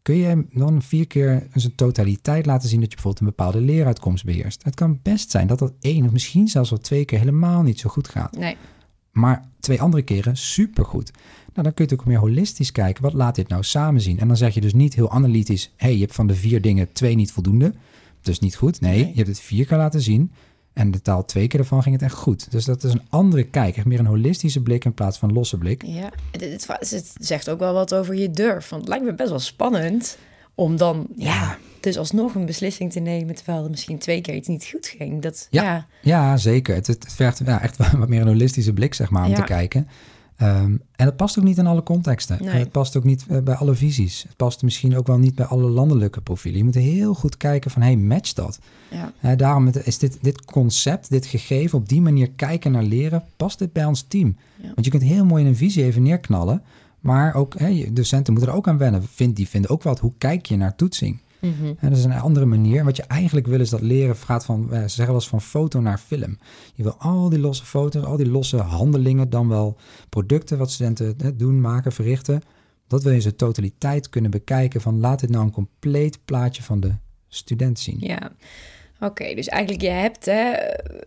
kun 0.01 0.15
je 0.15 0.45
dan 0.51 0.81
vier 0.81 1.07
keer 1.07 1.47
in 1.53 1.61
zijn 1.61 1.75
totaliteit 1.75 2.45
laten 2.45 2.69
zien 2.69 2.79
dat 2.79 2.89
je 2.89 2.95
bijvoorbeeld 2.95 3.25
een 3.25 3.35
bepaalde 3.35 3.61
leeruitkomst 3.61 4.25
beheerst. 4.25 4.63
Het 4.63 4.75
kan 4.75 4.99
best 5.03 5.31
zijn 5.31 5.47
dat 5.47 5.59
dat 5.59 5.73
één 5.79 6.05
of 6.05 6.11
misschien 6.11 6.47
zelfs 6.47 6.69
wel 6.69 6.79
twee 6.79 7.05
keer 7.05 7.19
helemaal 7.19 7.61
niet 7.61 7.79
zo 7.79 7.89
goed 7.89 8.07
gaat. 8.07 8.37
Nee. 8.37 8.57
Maar 9.11 9.49
twee 9.59 9.81
andere 9.81 10.03
keren 10.03 10.37
supergoed. 10.37 11.11
Nou, 11.59 11.71
dan 11.71 11.79
kun 11.79 11.87
je 11.87 11.91
natuurlijk 11.95 12.23
meer 12.23 12.35
holistisch 12.35 12.71
kijken. 12.71 13.03
Wat 13.03 13.13
laat 13.13 13.35
dit 13.35 13.47
nou 13.47 13.63
samen 13.63 14.01
zien? 14.01 14.19
En 14.19 14.27
dan 14.27 14.37
zeg 14.37 14.53
je 14.53 14.61
dus 14.61 14.73
niet 14.73 14.93
heel 14.95 15.11
analytisch... 15.11 15.71
hey, 15.75 15.93
je 15.93 15.99
hebt 15.99 16.13
van 16.15 16.27
de 16.27 16.35
vier 16.35 16.61
dingen 16.61 16.91
twee 16.91 17.15
niet 17.15 17.31
voldoende. 17.31 17.73
Dus 18.21 18.39
niet 18.39 18.55
goed. 18.55 18.81
Nee, 18.81 18.91
Nee. 19.01 19.07
je 19.09 19.15
hebt 19.15 19.27
het 19.27 19.39
vier 19.39 19.65
keer 19.65 19.77
laten 19.77 20.01
zien. 20.01 20.31
En 20.73 20.91
de 20.91 21.01
taal 21.01 21.25
twee 21.25 21.47
keer 21.47 21.59
ervan 21.59 21.81
ging 21.83 21.95
het 21.95 22.03
echt 22.03 22.13
goed. 22.13 22.51
Dus 22.51 22.65
dat 22.65 22.83
is 22.83 22.93
een 22.93 23.01
andere 23.09 23.43
kijk. 23.43 23.77
Echt 23.77 23.85
meer 23.85 23.99
een 23.99 24.05
holistische 24.05 24.61
blik 24.61 24.85
in 24.85 24.93
plaats 24.93 25.17
van 25.17 25.29
een 25.29 25.35
losse 25.35 25.57
blik. 25.57 25.83
Ja, 25.85 26.09
het, 26.31 26.41
het, 26.41 26.89
het 26.89 27.15
zegt 27.19 27.49
ook 27.49 27.59
wel 27.59 27.73
wat 27.73 27.93
over 27.93 28.15
je 28.15 28.31
durf. 28.31 28.69
Want 28.69 28.81
het 28.81 28.89
lijkt 28.89 29.05
me 29.05 29.13
best 29.13 29.29
wel 29.29 29.39
spannend 29.39 30.17
om 30.55 30.77
dan 30.77 31.07
ja. 31.15 31.57
dus 31.79 31.97
alsnog 31.97 32.35
een 32.35 32.45
beslissing 32.45 32.91
te 32.91 32.99
nemen... 32.99 33.35
terwijl 33.35 33.63
er 33.63 33.69
misschien 33.69 33.97
twee 33.99 34.21
keer 34.21 34.35
iets 34.35 34.47
niet 34.47 34.69
goed 34.71 34.87
ging. 34.87 35.21
Dat, 35.21 35.47
Ja. 35.49 35.63
ja. 35.63 35.85
Ja, 36.01 36.37
zeker. 36.37 36.75
Het, 36.75 36.87
het 36.87 37.13
vergt 37.13 37.41
ja, 37.45 37.61
echt 37.61 37.77
wat 37.97 38.07
meer 38.09 38.21
een 38.21 38.27
holistische 38.27 38.73
blik, 38.73 38.93
zeg 38.93 39.09
maar, 39.09 39.23
om 39.23 39.29
Ja. 39.29 39.35
te 39.35 39.43
kijken. 39.43 39.87
Ehm, 40.39 40.77
en 40.95 41.05
het 41.05 41.15
past 41.15 41.37
ook 41.37 41.43
niet 41.43 41.57
in 41.57 41.67
alle 41.67 41.83
contexten. 41.83 42.37
Nee. 42.41 42.49
En 42.49 42.59
het 42.59 42.71
past 42.71 42.95
ook 42.97 43.03
niet 43.03 43.25
eh, 43.29 43.37
bij 43.41 43.55
alle 43.55 43.75
visies. 43.75 44.23
Het 44.27 44.35
past 44.35 44.61
misschien 44.63 44.97
ook 44.97 45.07
wel 45.07 45.17
niet 45.17 45.35
bij 45.35 45.45
alle 45.45 45.69
landelijke 45.69 46.21
profielen. 46.21 46.57
Je 46.59 46.65
moet 46.65 46.75
heel 46.75 47.13
goed 47.13 47.37
kijken 47.37 47.71
van, 47.71 47.81
hey, 47.81 47.95
matcht 47.95 48.35
dat? 48.35 48.59
Ja. 49.21 49.35
Daarom 49.35 49.67
is 49.67 49.97
dit, 49.97 50.17
dit 50.21 50.45
concept, 50.45 51.09
dit 51.09 51.25
gegeven, 51.25 51.77
op 51.77 51.89
die 51.89 52.01
manier 52.01 52.31
kijken 52.31 52.71
naar 52.71 52.83
leren, 52.83 53.23
past 53.37 53.59
dit 53.59 53.73
bij 53.73 53.85
ons 53.85 54.01
team? 54.07 54.37
Ja. 54.61 54.71
Want 54.73 54.85
je 54.85 54.91
kunt 54.91 55.03
heel 55.03 55.25
mooi 55.25 55.43
in 55.43 55.49
een 55.49 55.55
visie 55.55 55.83
even 55.83 56.03
neerknallen, 56.03 56.63
maar 56.99 57.33
ook 57.35 57.53
je- 57.59 57.93
docenten 57.93 58.33
moeten 58.33 58.51
er 58.51 58.57
ook 58.57 58.67
aan 58.67 58.77
wennen. 58.77 59.03
Vind, 59.03 59.35
die 59.35 59.47
vinden 59.47 59.71
ook 59.71 59.83
wat, 59.83 59.99
hoe 59.99 60.13
kijk 60.17 60.45
je 60.45 60.57
naar 60.57 60.75
toetsing? 60.75 61.19
Mhm. 61.39 61.65
En 61.65 61.89
dat 61.89 61.97
is 61.97 62.03
een 62.03 62.13
andere 62.13 62.45
manier. 62.45 62.83
Wat 62.83 62.95
je 62.95 63.03
eigenlijk 63.03 63.47
wil 63.47 63.59
is 63.59 63.69
dat 63.69 63.81
leren 63.81 64.15
gaat 64.15 64.45
van, 64.45 64.73
eh, 64.73 64.81
ze 64.81 64.87
zeggen 64.87 65.05
wel 65.05 65.15
eens 65.15 65.27
van 65.27 65.41
foto 65.41 65.79
naar 65.79 65.97
film. 65.97 66.37
Je 66.73 66.83
wil 66.83 66.95
al 66.97 67.29
die 67.29 67.39
losse 67.39 67.65
foto's, 67.65 68.03
al 68.03 68.17
die 68.17 68.29
losse 68.29 68.57
handelingen, 68.57 69.29
dan 69.29 69.47
wel 69.47 69.77
producten 70.09 70.57
wat 70.57 70.71
studenten 70.71 71.37
doen, 71.37 71.61
maken, 71.61 71.91
verrichten. 71.91 72.41
Dat 72.87 73.01
wil 73.01 73.11
je 73.11 73.17
in 73.17 73.23
zijn 73.23 73.35
totaliteit 73.35 74.09
kunnen 74.09 74.31
bekijken 74.31 74.81
van 74.81 74.99
laat 74.99 75.19
dit 75.19 75.29
nou 75.29 75.45
een 75.45 75.51
compleet 75.51 76.19
plaatje 76.25 76.63
van 76.63 76.79
de 76.79 76.91
student 77.27 77.79
zien. 77.79 77.97
Ja, 77.99 78.31
oké. 78.99 79.35
dus 79.35 79.47
eigenlijk 79.47 79.81
je 79.83 79.89
hebt, 79.89 80.25
hè, 80.25 80.53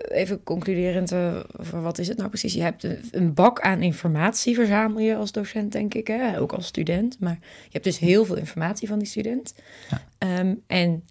even 0.08 0.42
concluderend, 0.42 1.12
eh, 1.12 1.40
wat 1.70 1.98
is 1.98 2.08
het 2.08 2.16
nou 2.16 2.28
precies? 2.28 2.54
Je 2.54 2.62
hebt 2.62 2.86
een, 3.10 3.34
bak 3.34 3.60
aan 3.60 3.82
informatie 3.82 4.54
verzamel 4.54 4.98
je 4.98 5.16
als 5.16 5.32
docent, 5.32 5.72
denk 5.72 5.94
ik, 5.94 6.06
hè? 6.06 6.40
ook 6.40 6.52
als 6.52 6.66
student. 6.66 7.16
Maar 7.20 7.38
je 7.40 7.70
hebt 7.70 7.84
dus 7.84 7.98
heel 7.98 8.24
veel 8.24 8.36
informatie 8.36 8.88
van 8.88 8.98
die 8.98 9.08
student. 9.08 9.54
Ja. 9.90 10.02
Ehm, 10.18 10.54
en 10.66 11.04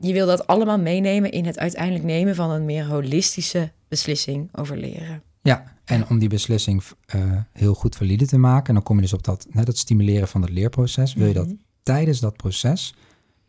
je 0.00 0.12
wil 0.12 0.26
dat 0.26 0.46
allemaal 0.46 0.78
meenemen 0.78 1.30
in 1.30 1.44
het 1.44 1.58
uiteindelijk 1.58 2.04
nemen 2.04 2.34
van 2.34 2.50
een 2.50 2.64
meer 2.64 2.84
holistische 2.86 3.70
beslissing 3.88 4.48
over 4.52 4.76
leren. 4.76 5.22
Ja, 5.42 5.76
en 5.84 6.08
om 6.08 6.18
die 6.18 6.28
beslissing 6.28 6.82
eh, 7.06 7.20
heel 7.52 7.74
goed 7.74 7.96
valide 7.96 8.26
te 8.26 8.38
maken, 8.38 8.68
en 8.68 8.74
dan 8.74 8.82
kom 8.82 8.96
je 8.96 9.02
dus 9.02 9.12
op 9.12 9.22
dat, 9.24 9.46
hè, 9.50 9.64
dat 9.64 9.78
stimuleren 9.78 10.28
van 10.28 10.42
het 10.42 10.50
leerproces, 10.50 11.14
wil 11.14 11.26
je 11.26 11.32
dat 11.34 11.46
Mhm. 11.46 11.54
tijdens 11.82 12.20
dat 12.20 12.36
proces, 12.36 12.94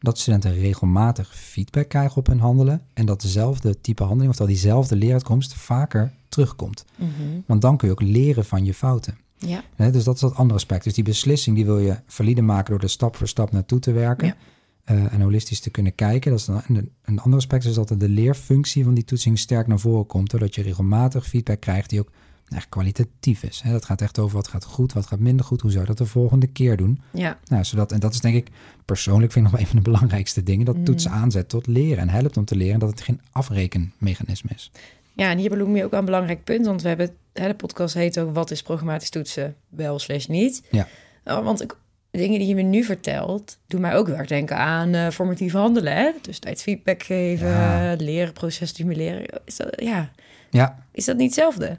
dat 0.03 0.19
studenten 0.19 0.53
regelmatig 0.53 1.35
feedback 1.35 1.89
krijgen 1.89 2.17
op 2.17 2.27
hun 2.27 2.39
handelen 2.39 2.81
en 2.93 3.05
dat 3.05 3.21
dezelfde 3.21 3.81
type 3.81 4.03
handeling, 4.03 4.29
oftewel 4.29 4.53
diezelfde 4.53 4.95
leeruitkomst, 4.95 5.53
vaker 5.53 6.13
terugkomt. 6.29 6.85
Mhm. 6.95 7.09
Want 7.45 7.61
dan 7.61 7.77
kun 7.77 7.87
je 7.87 7.93
ook 7.93 8.01
leren 8.01 8.45
van 8.45 8.65
je 8.65 8.73
fouten. 8.73 9.17
Ja, 9.37 9.63
dus 9.75 10.03
dat 10.03 10.15
is 10.15 10.21
dat 10.21 10.35
andere 10.35 10.53
aspect. 10.53 10.83
Dus 10.83 10.93
die 10.93 11.03
beslissing 11.03 11.55
die 11.55 11.65
wil 11.65 11.79
je 11.79 11.97
valide 12.07 12.41
maken 12.41 12.71
door 12.71 12.83
er 12.83 12.89
stap 12.89 13.15
voor 13.15 13.27
stap 13.27 13.51
naartoe 13.51 13.79
te 13.79 13.91
werken. 13.91 14.27
Ja. 14.27 14.35
eh, 14.83 15.13
en 15.13 15.21
holistisch 15.21 15.59
te 15.59 15.69
kunnen 15.69 15.95
kijken. 15.95 16.31
Dat 16.31 16.39
is 16.39 16.45
dan, 16.45 16.61
een, 16.67 16.89
een 17.03 17.19
ander 17.19 17.39
aspect 17.39 17.65
is 17.65 17.73
dat 17.73 17.95
de 17.97 18.09
leerfunctie 18.09 18.83
van 18.83 18.93
die 18.93 19.05
toetsing 19.05 19.39
sterk 19.39 19.67
naar 19.67 19.79
voren 19.79 20.05
komt. 20.05 20.29
Doordat 20.29 20.55
je 20.55 20.61
regelmatig 20.61 21.27
feedback 21.27 21.59
krijgt 21.61 21.89
die 21.89 21.99
ook 21.99 22.11
echt 22.53 22.69
kwalitatief 22.69 23.43
is. 23.43 23.61
Hè. 23.63 23.71
Dat 23.71 23.85
gaat 23.85 24.01
echt 24.01 24.19
over 24.19 24.35
wat 24.35 24.47
gaat 24.47 24.63
goed, 24.65 24.93
wat 24.93 25.05
gaat 25.05 25.19
minder 25.19 25.45
goed. 25.45 25.61
Hoe 25.61 25.69
zou 25.71 25.81
je 25.81 25.87
dat 25.89 25.97
de 25.97 26.05
volgende 26.05 26.47
keer 26.47 26.77
doen? 26.77 27.01
ja, 27.13 27.37
Nou, 27.47 27.63
zodat, 27.63 27.91
en 27.91 27.99
dat 27.99 28.13
is 28.13 28.19
denk 28.19 28.35
ik 28.35 28.47
persoonlijk 28.85 29.31
vind 29.31 29.45
ik 29.45 29.51
nog 29.51 29.59
wel 29.61 29.61
een 29.69 29.73
van 29.75 29.83
de 29.83 29.91
belangrijkste 29.91 30.43
dingen. 30.43 30.65
Dat 30.65 30.75
Mm. 30.77 30.83
toetsen 30.83 31.11
aanzet 31.11 31.49
tot 31.49 31.67
leren 31.67 31.97
en 31.97 32.09
helpt 32.09 32.37
om 32.37 32.45
te 32.45 32.55
leren 32.55 32.79
dat 32.79 32.89
het 32.89 33.01
geen 33.01 33.21
afrekenmechanisme 33.31 34.49
is. 34.55 34.71
Ja, 35.15 35.29
en 35.31 35.37
hier 35.37 35.49
benoem 35.49 35.75
je 35.75 35.83
ook 35.83 35.91
een 35.93 36.05
belangrijk 36.05 36.43
punt, 36.43 36.65
want 36.65 36.81
we 36.81 36.87
hebben, 36.87 37.09
hè, 37.33 37.47
de 37.47 37.53
podcast 37.55 37.93
heet 37.93 38.19
ook 38.19 38.33
Wat 38.33 38.51
is 38.51 38.61
programmatisch 38.61 39.09
toetsen, 39.09 39.55
wel 39.69 39.99
slash 39.99 40.25
niet. 40.25 40.63
Ja. 40.71 40.87
Oh, 41.25 41.43
want 41.43 41.61
ik, 41.61 41.75
dingen 42.11 42.39
die 42.39 42.47
je 42.47 42.55
me 42.55 42.61
nu 42.61 42.83
vertelt, 42.83 43.57
doen 43.67 43.81
mij 43.81 43.95
ook 43.95 44.09
erg 44.09 44.27
denken 44.27 44.57
aan 44.57 44.93
eh, 44.93 45.09
formatief 45.09 45.53
handelen. 45.53 45.93
Hè? 45.95 46.11
Dus 46.21 46.39
tijd 46.39 46.61
feedback 46.61 47.03
geven, 47.03 47.47
Ja. 47.47 47.95
leren, 47.99 48.33
proces 48.33 48.69
stimuleren. 48.69 49.25
Is 49.45 49.55
dat, 49.57 49.81
ja, 49.81 50.11
Ja, 50.49 50.85
is 50.91 51.05
dat 51.05 51.17
niet 51.17 51.25
hetzelfde? 51.25 51.77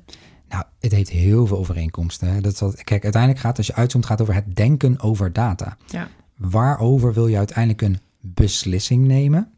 Nou, 0.55 0.67
het 0.81 0.93
heeft 0.93 1.11
heel 1.11 1.47
veel 1.47 1.59
overeenkomsten. 1.59 2.29
Hè. 2.29 2.41
Dat 2.41 2.53
is 2.53 2.61
wat, 2.61 2.85
kijk, 2.85 3.03
uiteindelijk 3.03 3.43
gaat, 3.43 3.57
als 3.57 3.67
je 3.67 3.75
uitzoomt, 3.75 4.07
gaat 4.07 4.21
over 4.21 4.35
het 4.35 4.57
denken 4.57 5.01
over 5.01 5.33
data. 5.33 5.77
Ja. 5.87 6.09
Waarover 6.37 7.13
wil 7.15 7.27
je 7.27 7.37
uiteindelijk 7.37 7.83
een 7.83 7.99
beslissing 8.21 9.07
nemen? 9.07 9.49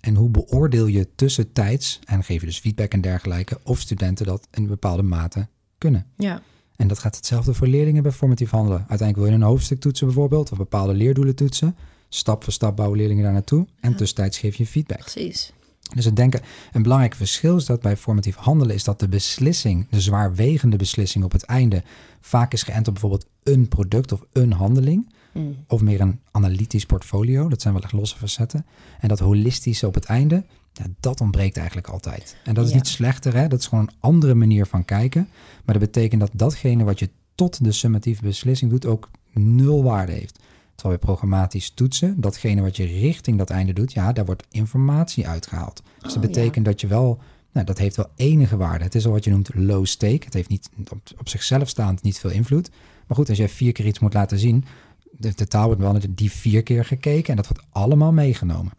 En 0.00 0.14
hoe 0.14 0.28
beoordeel 0.28 0.86
je 0.86 1.08
tussentijds, 1.14 2.00
en 2.04 2.24
geef 2.24 2.40
je 2.40 2.46
dus 2.46 2.58
feedback 2.58 2.92
en 2.92 3.00
dergelijke, 3.00 3.58
of 3.62 3.80
studenten 3.80 4.26
dat 4.26 4.48
in 4.50 4.66
bepaalde 4.66 5.02
mate 5.02 5.48
kunnen. 5.78 6.06
Ja. 6.16 6.42
En 6.76 6.88
dat 6.88 6.98
gaat 6.98 7.16
hetzelfde 7.16 7.54
voor 7.54 7.66
leerlingen 7.66 8.02
bij 8.02 8.12
formatief 8.12 8.50
handelen. 8.50 8.78
Uiteindelijk 8.78 9.18
wil 9.18 9.26
je 9.26 9.32
een 9.42 9.50
hoofdstuk 9.50 9.80
toetsen 9.80 10.06
bijvoorbeeld, 10.06 10.52
of 10.52 10.58
bepaalde 10.58 10.94
leerdoelen 10.94 11.34
toetsen. 11.34 11.76
Stap 12.08 12.44
voor 12.44 12.52
stap 12.52 12.76
bouwen 12.76 12.98
leerlingen 12.98 13.24
daar 13.24 13.32
naartoe. 13.32 13.66
En 13.80 13.90
Ja. 13.90 13.96
tussentijds 13.96 14.38
geef 14.38 14.56
je 14.56 14.66
feedback. 14.66 14.98
Precies. 14.98 15.52
Dus 15.94 16.04
het 16.04 16.16
denken, 16.16 16.40
een 16.72 16.82
belangrijk 16.82 17.14
verschil 17.14 17.56
is 17.56 17.64
dat 17.64 17.80
bij 17.80 17.96
formatief 17.96 18.36
handelen 18.36 18.74
is 18.74 18.84
dat 18.84 19.00
de 19.00 19.08
beslissing, 19.08 19.86
de 19.90 20.00
zwaarwegende 20.00 20.76
beslissing 20.76 21.24
op 21.24 21.32
het 21.32 21.42
einde, 21.42 21.82
vaak 22.20 22.52
is 22.52 22.62
geënt 22.62 22.86
op 22.88 22.92
bijvoorbeeld 22.92 23.26
een 23.42 23.68
product 23.68 24.12
of 24.12 24.24
een 24.32 24.52
handeling. 24.52 25.12
Mm. 25.32 25.56
Of 25.68 25.80
meer 25.80 26.00
een 26.00 26.20
analytisch 26.30 26.86
portfolio. 26.86 27.48
Dat 27.48 27.60
zijn 27.62 27.74
wel 27.74 27.82
echt 27.82 27.92
losse 27.92 28.16
facetten. 28.18 28.66
En 29.00 29.08
dat 29.08 29.18
holistische 29.18 29.86
op 29.86 29.94
het 29.94 30.04
einde, 30.04 30.44
ja, 30.72 30.84
dat 31.00 31.20
ontbreekt 31.20 31.56
eigenlijk 31.56 31.88
altijd. 31.88 32.36
En 32.44 32.54
dat 32.54 32.64
is 32.64 32.70
Ja. 32.70 32.76
niet 32.76 32.86
slechter, 32.86 33.34
hè? 33.34 33.48
dat 33.48 33.60
is 33.60 33.66
gewoon 33.66 33.84
een 33.88 33.94
andere 34.00 34.34
manier 34.34 34.66
van 34.66 34.84
kijken. 34.84 35.28
Maar 35.64 35.78
dat 35.78 35.92
betekent 35.92 36.20
dat 36.20 36.30
datgene 36.32 36.84
wat 36.84 36.98
je 36.98 37.10
tot 37.34 37.64
de 37.64 37.72
summatieve 37.72 38.22
beslissing 38.22 38.70
doet 38.70 38.86
ook 38.86 39.10
nul 39.32 39.82
waarde 39.82 40.12
heeft. 40.12 40.38
Terwijl 40.74 40.98
bij 40.98 41.06
programmatisch 41.08 41.70
toetsen, 41.70 42.20
datgene 42.20 42.62
wat 42.62 42.76
je 42.76 42.84
richting 42.84 43.38
dat 43.38 43.50
einde 43.50 43.72
doet, 43.72 43.92
ja, 43.92 44.12
daar 44.12 44.24
wordt 44.24 44.46
informatie 44.50 45.28
uitgehaald. 45.28 45.82
Dus 45.98 46.12
dat 46.14 46.22
Oh, 46.22 46.28
betekent 46.28 46.64
dat 46.64 46.80
je 46.80 46.86
wel, 46.86 47.18
nou, 47.52 47.66
dat 47.66 47.78
heeft 47.78 47.96
wel 47.96 48.10
enige 48.16 48.56
waarde. 48.56 48.84
Het 48.84 48.94
is 48.94 49.06
al 49.06 49.12
wat 49.12 49.24
je 49.24 49.30
noemt 49.30 49.54
low 49.54 49.86
stake. 49.86 50.24
Het 50.24 50.34
heeft 50.34 50.48
niet 50.48 50.68
op, 50.90 51.00
op 51.18 51.28
zichzelf 51.28 51.68
staand 51.68 52.02
niet 52.02 52.18
veel 52.18 52.30
invloed. 52.30 52.70
Maar 53.06 53.16
goed, 53.16 53.28
als 53.28 53.38
jij 53.38 53.48
vier 53.48 53.72
keer 53.72 53.86
iets 53.86 53.98
moet 53.98 54.14
laten 54.14 54.38
zien, 54.38 54.64
de, 55.10 55.32
de 55.34 55.46
taal 55.46 55.66
wordt 55.66 55.80
wel 55.80 55.98
die 56.10 56.30
vier 56.30 56.62
keer 56.62 56.84
gekeken 56.84 57.30
en 57.30 57.36
dat 57.36 57.46
wordt 57.48 57.64
allemaal 57.70 58.12
meegenomen. 58.12 58.72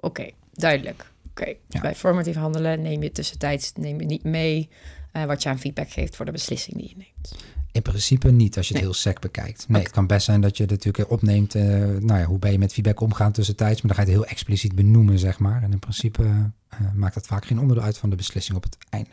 Oké, 0.00 0.30
duidelijk. 0.52 1.12
Oké, 1.30 1.54
Ja. 1.68 1.80
bij 1.80 1.94
formatief 1.94 2.36
handelen 2.36 2.82
neem 2.82 3.02
je 3.02 3.12
tussentijds 3.12 3.72
neem 3.72 4.00
je 4.00 4.06
niet 4.06 4.24
mee 4.24 4.68
eh, 5.12 5.24
wat 5.24 5.42
je 5.42 5.48
aan 5.48 5.58
feedback 5.58 5.90
geeft 5.90 6.16
voor 6.16 6.24
de 6.24 6.32
beslissing 6.32 6.76
die 6.76 6.88
je 6.88 6.94
neemt. 6.96 7.34
In 7.76 7.82
principe 7.82 8.30
niet 8.30 8.56
als 8.56 8.68
je 8.68 8.72
het 8.74 8.82
Nee. 8.82 8.92
heel 8.92 9.00
sec 9.00 9.20
bekijkt. 9.20 9.64
Nee, 9.68 9.82
het 9.82 9.90
kan 9.90 10.06
best 10.06 10.24
zijn 10.24 10.40
dat 10.40 10.56
je 10.56 10.62
het 10.62 10.72
natuurlijk 10.72 11.10
opneemt. 11.10 11.54
eh, 11.54 11.64
nou 11.80 12.18
ja, 12.18 12.24
hoe 12.24 12.38
ben 12.38 12.52
je 12.52 12.58
met 12.58 12.72
feedback 12.72 13.00
omgaan 13.00 13.32
tussentijds? 13.32 13.82
Maar 13.82 13.94
dan 13.94 14.04
ga 14.04 14.10
je 14.10 14.16
het 14.16 14.24
heel 14.26 14.30
expliciet 14.32 14.74
benoemen, 14.74 15.18
zeg 15.18 15.38
maar. 15.38 15.62
En 15.62 15.72
in 15.72 15.78
principe 15.78 16.22
eh, 16.68 16.78
maakt 16.94 17.14
dat 17.14 17.26
vaak 17.26 17.44
geen 17.44 17.58
onderdeel 17.60 17.84
uit 17.84 17.98
van 17.98 18.10
de 18.10 18.16
beslissing 18.16 18.56
op 18.56 18.62
het 18.62 18.76
einde. 18.90 19.10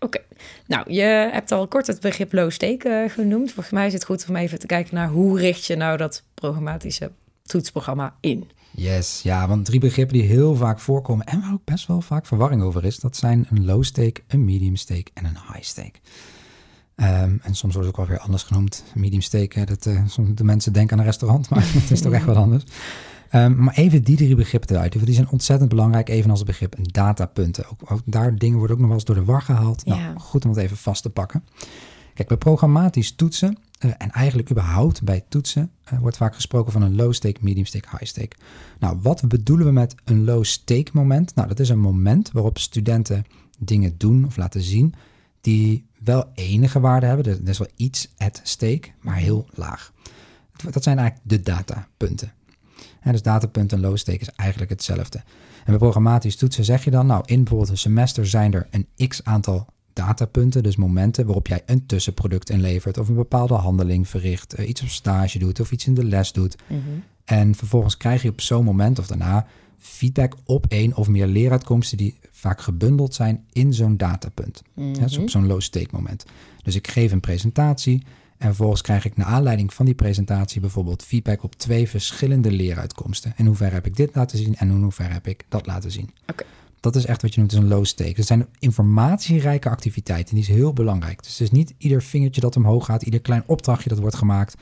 Oké, 0.00 0.18
nou, 0.66 0.92
je 0.92 1.28
hebt 1.32 1.52
al 1.52 1.68
kort 1.68 1.86
het 1.86 2.00
begrip 2.00 2.32
low 2.32 2.50
stake 2.50 2.88
eh, 2.88 3.10
genoemd. 3.10 3.52
Volgens 3.52 3.74
mij 3.74 3.86
is 3.86 3.92
het 3.92 4.04
goed 4.04 4.26
om 4.28 4.36
even 4.36 4.58
te 4.58 4.66
kijken 4.66 4.94
naar 4.94 5.08
hoe 5.08 5.38
richt 5.38 5.64
je 5.64 5.76
nou 5.76 5.96
dat 5.96 6.22
programmatische 6.34 7.10
toetsprogramma 7.42 8.14
in. 8.20 8.50
Yes, 8.70 9.20
ja, 9.22 9.48
want 9.48 9.64
drie 9.64 9.80
begrippen 9.80 10.18
die 10.18 10.26
heel 10.26 10.54
vaak 10.54 10.80
voorkomen 10.80 11.26
en 11.26 11.40
waar 11.40 11.52
ook 11.52 11.64
best 11.64 11.86
wel 11.86 12.00
vaak 12.00 12.26
verwarring 12.26 12.62
over 12.62 12.84
is, 12.84 12.98
dat 12.98 13.16
zijn 13.16 13.46
een 13.50 13.64
low 13.64 13.82
stake, 13.84 14.20
een 14.28 14.44
medium 14.44 14.76
stake 14.76 15.10
en 15.14 15.24
een 15.24 15.36
high 15.52 15.62
stake. 15.62 15.98
Ehm, 16.94 17.36
en 17.42 17.54
soms 17.54 17.74
wordt 17.74 17.76
het 17.76 17.86
ook 17.86 17.96
wel 17.96 18.06
weer 18.06 18.18
anders 18.18 18.42
genoemd. 18.42 18.84
Medium 18.94 19.20
stake, 19.20 19.58
hè, 19.58 19.64
dat 19.64 19.86
eh, 19.86 20.02
soms 20.06 20.30
de 20.34 20.44
mensen 20.44 20.72
denken 20.72 20.92
aan 20.92 20.98
een 20.98 21.04
restaurant, 21.04 21.48
maar 21.50 21.64
het 21.72 21.90
is 21.90 22.00
toch 22.00 22.12
echt 22.12 22.24
wat 22.24 22.36
anders. 22.36 22.64
Ehm, 23.28 23.64
maar 23.64 23.74
even 23.74 24.02
die 24.02 24.16
drie 24.16 24.34
begrippen 24.34 24.76
eruit, 24.76 24.94
want 24.94 25.06
die 25.06 25.14
zijn 25.14 25.30
ontzettend 25.30 25.68
belangrijk, 25.68 26.08
evenals 26.08 26.38
het 26.38 26.48
begrip 26.48 26.76
datapunten. 26.80 27.64
Ook, 27.70 27.90
ook 27.90 28.00
daar 28.04 28.36
dingen 28.36 28.58
worden 28.58 28.76
ook 28.76 28.82
nog 28.82 28.90
wel 28.90 28.98
eens 28.98 29.06
door 29.06 29.16
de 29.16 29.24
war 29.24 29.42
gehaald. 29.42 29.82
Ja. 29.84 29.96
Nou, 29.96 30.18
goed 30.18 30.44
om 30.44 30.50
het 30.50 30.60
even 30.60 30.76
vast 30.76 31.02
te 31.02 31.10
pakken. 31.10 31.44
Kijk, 32.14 32.28
bij 32.28 32.36
programmatisch 32.36 33.12
toetsen 33.12 33.58
eh, 33.78 33.90
en 33.98 34.10
eigenlijk 34.10 34.50
überhaupt 34.50 35.02
bij 35.02 35.24
toetsen 35.28 35.70
eh, 35.84 35.98
wordt 35.98 36.16
vaak 36.16 36.34
gesproken 36.34 36.72
van 36.72 36.82
een 36.82 36.96
low 36.96 37.12
stake, 37.12 37.38
medium 37.40 37.64
stake, 37.64 37.88
high 37.90 38.04
stake. 38.04 38.36
Nou, 38.78 38.98
wat 39.02 39.28
bedoelen 39.28 39.66
we 39.66 39.72
met 39.72 39.94
een 40.04 40.24
low 40.24 40.44
stake 40.44 40.90
moment? 40.92 41.34
Nou, 41.34 41.48
dat 41.48 41.60
is 41.60 41.68
een 41.68 41.80
moment 41.80 42.32
waarop 42.32 42.58
studenten 42.58 43.24
dingen 43.58 43.94
doen 43.98 44.24
of 44.24 44.36
laten 44.36 44.62
zien 44.62 44.94
die 45.40 45.86
wel 46.04 46.30
enige 46.34 46.80
waarde 46.80 47.06
hebben. 47.06 47.26
Er 47.26 47.40
er 47.42 47.48
is 47.48 47.58
wel 47.58 47.70
iets 47.76 48.12
at 48.16 48.40
stake, 48.42 48.88
maar 49.00 49.16
heel 49.16 49.46
laag. 49.54 49.92
Dat 50.70 50.82
zijn 50.82 50.98
eigenlijk 50.98 51.28
de 51.28 51.40
datapunten. 51.40 52.32
En 53.00 53.12
dus 53.12 53.22
datapunt 53.22 53.72
en 53.72 53.80
low 53.80 53.96
stake 53.96 54.18
is 54.18 54.30
eigenlijk 54.30 54.70
hetzelfde. 54.70 55.18
En 55.64 55.64
bij 55.64 55.76
programmatisch 55.76 56.36
toetsen 56.36 56.64
zeg 56.64 56.84
je 56.84 56.90
dan, 56.90 57.06
nou, 57.06 57.22
in 57.26 57.36
bijvoorbeeld 57.36 57.70
een 57.70 57.78
semester 57.78 58.26
zijn 58.26 58.52
er 58.54 58.66
een 58.70 59.08
x 59.08 59.24
aantal 59.24 59.66
datapunten, 59.92 60.62
dus 60.62 60.76
momenten 60.76 61.24
waarop 61.24 61.46
jij 61.46 61.62
een 61.66 61.86
tussenproduct 61.86 62.50
inlevert 62.50 62.98
of 62.98 63.08
een 63.08 63.14
bepaalde 63.14 63.54
handeling 63.54 64.08
verricht, 64.08 64.54
eh, 64.54 64.68
iets 64.68 64.82
op 64.82 64.88
stage 64.88 65.38
doet 65.38 65.60
of 65.60 65.72
iets 65.72 65.86
in 65.86 65.94
de 65.94 66.04
les 66.04 66.32
doet. 66.32 66.56
En 67.24 67.54
vervolgens 67.54 67.96
krijg 67.96 68.22
je 68.22 68.28
op 68.28 68.40
zo'n 68.40 68.64
moment 68.64 68.98
of 68.98 69.06
daarna 69.06 69.46
feedback 69.82 70.36
op 70.44 70.66
één 70.68 70.96
of 70.96 71.08
meer 71.08 71.26
leeruitkomsten 71.26 71.96
die 71.96 72.18
vaak 72.30 72.60
gebundeld 72.60 73.14
zijn 73.14 73.44
in 73.52 73.74
zo'n 73.74 73.96
datapunt. 73.96 74.62
Ja, 74.74 74.92
dus 74.92 75.18
op 75.18 75.30
zo'n 75.30 75.46
low 75.46 75.60
stake 75.60 75.88
moment. 75.90 76.24
Dus 76.62 76.74
ik 76.74 76.88
geef 76.88 77.12
een 77.12 77.20
presentatie 77.20 78.02
en 78.38 78.48
vervolgens 78.48 78.80
krijg 78.80 79.04
ik 79.04 79.16
naar 79.16 79.26
aanleiding 79.26 79.74
van 79.74 79.84
die 79.84 79.94
presentatie 79.94 80.60
bijvoorbeeld 80.60 81.02
feedback 81.02 81.42
op 81.42 81.54
twee 81.54 81.88
verschillende 81.88 82.50
leeruitkomsten. 82.50 83.32
In 83.36 83.46
hoeverre 83.46 83.74
heb 83.74 83.86
ik 83.86 83.96
dit 83.96 84.14
laten 84.14 84.38
zien 84.38 84.56
en 84.56 84.70
in 84.70 84.82
hoeverre 84.82 85.12
heb 85.12 85.26
ik 85.26 85.44
dat 85.48 85.66
laten 85.66 85.90
zien. 85.90 86.10
Oké. 86.26 86.44
Dat 86.80 86.96
is 86.96 87.06
echt 87.06 87.22
wat 87.22 87.34
je 87.34 87.40
noemt 87.40 87.52
een 87.52 87.68
low 87.68 87.84
stake. 87.84 88.14
Dat 88.14 88.26
zijn 88.26 88.46
informatierijke 88.58 89.68
activiteiten. 89.68 90.34
Die 90.34 90.44
is 90.44 90.50
heel 90.50 90.72
belangrijk. 90.72 91.22
Dus 91.22 91.32
het 91.32 91.40
is 91.40 91.50
niet 91.50 91.74
ieder 91.78 92.02
vingertje 92.02 92.40
dat 92.40 92.56
omhoog 92.56 92.84
gaat, 92.84 93.02
ieder 93.02 93.20
klein 93.20 93.42
opdrachtje 93.46 93.88
dat 93.88 93.98
wordt 93.98 94.16
gemaakt. 94.16 94.54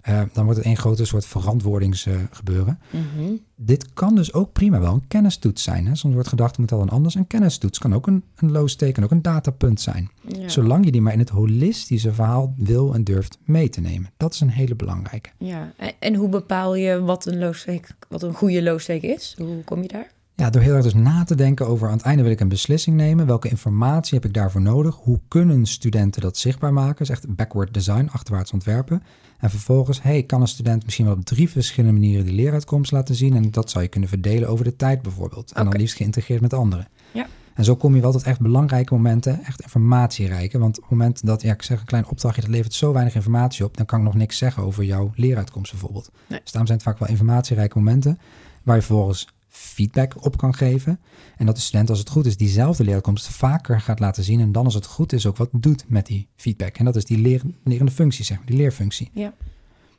Eh, 0.00 0.22
dan 0.32 0.44
wordt 0.44 0.58
het 0.58 0.68
een 0.68 0.76
grote 0.76 1.04
soort 1.04 1.26
verantwoordingsgebeuren. 1.26 2.78
Mhm. 2.90 3.32
Dit 3.54 3.92
kan 3.92 4.14
dus 4.14 4.32
ook 4.32 4.52
prima 4.52 4.80
wel 4.80 4.92
een 4.92 5.06
kennistoets 5.08 5.62
zijn. 5.62 5.86
Hè? 5.86 5.94
Soms 5.94 6.14
wordt 6.14 6.28
gedacht, 6.28 6.50
het 6.50 6.58
moet 6.60 6.72
al 6.72 6.80
een 6.80 6.88
anders. 6.88 7.14
Een 7.14 7.26
kennistoets 7.26 7.78
kan 7.78 7.94
ook 7.94 8.06
een, 8.06 8.24
een 8.36 8.50
low 8.50 8.68
stake, 8.68 8.92
kan 8.92 9.04
ook 9.04 9.10
een 9.10 9.22
datapunt 9.22 9.80
zijn. 9.80 10.10
Ja. 10.28 10.48
Zolang 10.48 10.84
je 10.84 10.90
die 10.90 11.00
maar 11.00 11.12
in 11.12 11.18
het 11.18 11.28
holistische 11.28 12.12
verhaal 12.12 12.54
wil 12.56 12.94
en 12.94 13.04
durft 13.04 13.38
mee 13.44 13.68
te 13.68 13.80
nemen. 13.80 14.10
Dat 14.16 14.34
is 14.34 14.40
een 14.40 14.50
hele 14.50 14.74
belangrijke. 14.74 15.30
ja. 15.38 15.72
En, 15.76 15.92
en 15.98 16.14
hoe 16.14 16.28
bepaal 16.28 16.74
je 16.74 17.00
wat 17.00 17.26
een 17.26 17.38
low 17.38 17.54
stake, 17.54 17.88
wat 18.08 18.22
een 18.22 18.34
goede 18.34 18.62
low 18.62 18.78
stake 18.78 19.06
is? 19.06 19.34
Hoe 19.38 19.64
kom 19.64 19.82
je 19.82 19.88
daar? 19.88 20.10
Ja, 20.40 20.50
door 20.50 20.62
heel 20.62 20.74
erg 20.74 20.82
dus 20.82 20.94
na 20.94 21.24
te 21.24 21.34
denken 21.34 21.66
over 21.66 21.88
aan 21.88 21.96
het 21.96 22.02
einde 22.02 22.22
wil 22.22 22.32
ik 22.32 22.40
een 22.40 22.48
beslissing 22.48 22.96
nemen. 22.96 23.26
Welke 23.26 23.48
informatie 23.48 24.14
heb 24.14 24.24
ik 24.24 24.34
daarvoor 24.34 24.60
nodig? 24.60 24.96
Hoe 24.96 25.20
kunnen 25.28 25.66
studenten 25.66 26.22
dat 26.22 26.36
zichtbaar 26.36 26.72
maken? 26.72 26.96
Dus 26.96 27.08
echt 27.08 27.34
backward 27.36 27.74
design, 27.74 28.08
achterwaarts 28.12 28.52
ontwerpen. 28.52 29.02
En 29.38 29.50
vervolgens, 29.50 30.02
hey, 30.02 30.22
kan 30.22 30.40
een 30.40 30.48
student 30.48 30.84
misschien 30.84 31.04
wel 31.04 31.14
op 31.14 31.24
drie 31.24 31.50
verschillende 31.50 31.98
manieren 31.98 32.24
die 32.24 32.34
leeruitkomst 32.34 32.92
laten 32.92 33.14
zien? 33.14 33.36
En 33.36 33.50
dat 33.50 33.70
zou 33.70 33.84
je 33.84 33.90
kunnen 33.90 34.08
verdelen 34.08 34.48
over 34.48 34.64
de 34.64 34.76
tijd 34.76 35.02
bijvoorbeeld. 35.02 35.52
En 35.52 35.64
dan 35.64 35.76
liefst 35.76 35.96
geïntegreerd 35.96 36.40
met 36.40 36.52
anderen. 36.52 36.88
Ja. 37.12 37.26
En 37.54 37.64
zo 37.64 37.76
kom 37.76 37.94
je 37.94 38.00
wel 38.00 38.12
tot 38.12 38.22
echt 38.22 38.40
belangrijke 38.40 38.94
momenten, 38.94 39.44
echt 39.44 39.60
informatierijke. 39.60 40.58
Want 40.58 40.76
op 40.76 40.82
het 40.82 40.90
moment 40.90 41.26
dat, 41.26 41.42
ja, 41.42 41.52
ik 41.52 41.62
zeg 41.62 41.80
een 41.80 41.86
klein 41.86 42.06
opdrachtje, 42.06 42.40
dat 42.40 42.50
levert 42.50 42.74
zo 42.74 42.92
weinig 42.92 43.14
informatie 43.14 43.64
op, 43.64 43.76
dan 43.76 43.86
kan 43.86 43.98
ik 43.98 44.04
nog 44.04 44.14
niks 44.14 44.38
zeggen 44.38 44.62
over 44.62 44.84
jouw 44.84 45.12
leeruitkomst 45.14 45.70
bijvoorbeeld. 45.70 46.10
Nee. 46.26 46.40
Dus 46.42 46.52
daarom 46.52 46.66
zijn 46.66 46.78
het 46.78 46.88
vaak 46.88 46.98
wel 46.98 47.08
informatierijke 47.08 47.78
momenten, 47.78 48.18
waar 48.62 48.76
je 48.76 48.82
vervolgens 48.82 49.28
feedback 49.50 50.24
op 50.24 50.36
kan 50.36 50.54
geven. 50.54 51.00
En 51.36 51.46
dat 51.46 51.54
de 51.54 51.60
student, 51.60 51.90
als 51.90 51.98
het 51.98 52.10
goed 52.10 52.26
is, 52.26 52.36
diezelfde 52.36 52.82
leeruitkomst 52.82 53.28
vaker 53.28 53.80
gaat 53.80 54.00
laten 54.00 54.24
zien. 54.24 54.40
En 54.40 54.52
dan, 54.52 54.64
als 54.64 54.74
het 54.74 54.86
goed 54.86 55.12
is, 55.12 55.26
ook 55.26 55.36
wat 55.36 55.48
doet 55.52 55.84
met 55.88 56.06
die 56.06 56.28
feedback. 56.36 56.76
En 56.76 56.84
dat 56.84 56.96
is 56.96 57.04
die 57.04 57.18
leer, 57.18 57.42
lerende 57.64 57.92
functie, 57.92 58.24
zeg 58.24 58.36
maar, 58.36 58.46
die 58.46 58.56
leerfunctie. 58.56 59.10
Ja. 59.14 59.34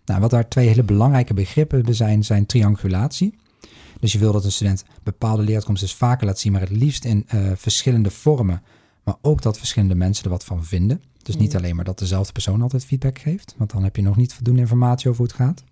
Nou, 0.05 0.22
wat 0.22 0.29
daar 0.29 0.48
twee 0.48 0.67
hele 0.67 0.84
belangrijke 0.84 1.34
begrippen 1.34 1.96
zijn, 1.96 2.24
zijn 2.24 2.46
triangulatie. 2.46 3.34
Dus 4.00 4.12
je 4.12 4.20
wil 4.20 4.31
dat 4.31 4.46
een 4.46 4.51
student 4.51 4.84
bepaalde 5.03 5.41
leeruitkomsten 5.41 5.88
dus 5.88 5.98
vaker 5.98 6.25
laat 6.25 6.39
zien, 6.39 6.51
maar 6.51 6.62
het 6.62 6.70
liefst 6.70 7.05
in 7.05 7.24
eh, 7.27 7.51
verschillende 7.55 8.12
vormen. 8.12 8.62
Maar 9.03 9.15
ook 9.22 9.41
dat 9.41 9.58
verschillende 9.58 9.96
mensen 9.96 10.24
er 10.24 10.29
wat 10.29 10.43
van 10.46 10.63
vinden. 10.65 11.01
Dus 11.24 11.38
niet 11.38 11.51
Mm. 11.51 11.58
alleen 11.58 11.75
maar 11.75 11.86
dat 11.86 12.00
dezelfde 12.00 12.31
persoon 12.31 12.62
altijd 12.62 12.86
feedback 12.86 13.20
geeft, 13.20 13.55
want 13.58 13.72
dan 13.72 13.84
heb 13.84 13.96
je 13.96 14.01
nog 14.01 14.15
niet 14.15 14.34
voldoende 14.34 14.62
informatie 14.62 15.10
over 15.10 15.22
hoe 15.22 15.31
het 15.31 15.41
gaat. 15.41 15.63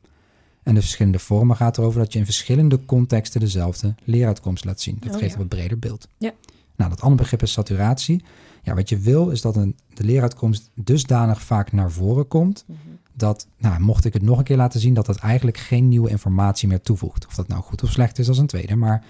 En 0.70 0.76
de 0.76 0.82
verschillende 0.82 1.20
vormen 1.20 1.56
gaat 1.56 1.78
erover 1.78 2.00
dat 2.00 2.14
je 2.14 2.20
in 2.20 2.26
verschillende 2.26 2.86
contexten 2.86 3.40
dezelfde 3.40 3.96
leeruitkomst 4.04 4.66
laat 4.66 4.82
zien. 4.82 4.98
Dat 5.00 5.14
Oh, 5.14 5.20
geeft 5.20 5.26
ja. 5.34 5.40
een 5.40 5.48
wat 5.48 5.58
breder 5.58 5.80
beeld. 5.80 6.08
Ja. 6.18 6.32
Nou, 6.76 6.90
dat 6.90 7.02
andere 7.02 7.22
begrip 7.22 7.42
is 7.42 7.52
saturatie. 7.52 8.24
Ja, 8.64 8.74
wat 8.76 8.90
je 8.90 8.98
wil 8.98 9.30
is 9.30 9.42
dat 9.42 9.56
een, 9.56 9.76
de 9.94 10.04
leeruitkomst 10.04 10.70
dusdanig 10.74 11.42
vaak 11.42 11.72
naar 11.72 11.92
voren 11.92 12.28
komt 12.28 12.64
Mhm. 12.68 12.78
dat, 13.14 13.48
nou, 13.58 13.80
mocht 13.80 14.06
ik 14.06 14.14
het 14.14 14.22
nog 14.22 14.38
een 14.38 14.44
keer 14.44 14.58
laten 14.58 14.80
zien, 14.80 14.94
dat 14.94 15.08
het 15.08 15.18
eigenlijk 15.18 15.58
geen 15.58 15.88
nieuwe 15.88 16.10
informatie 16.10 16.68
meer 16.68 16.82
toevoegt. 16.82 17.28
Of 17.28 17.36
dat 17.36 17.48
nou 17.48 17.62
goed 17.62 17.84
of 17.84 17.90
slecht 17.92 18.20
is 18.20 18.28
als 18.28 18.38
een 18.38 18.48
tweede. 18.48 18.76
Maar 18.76 19.04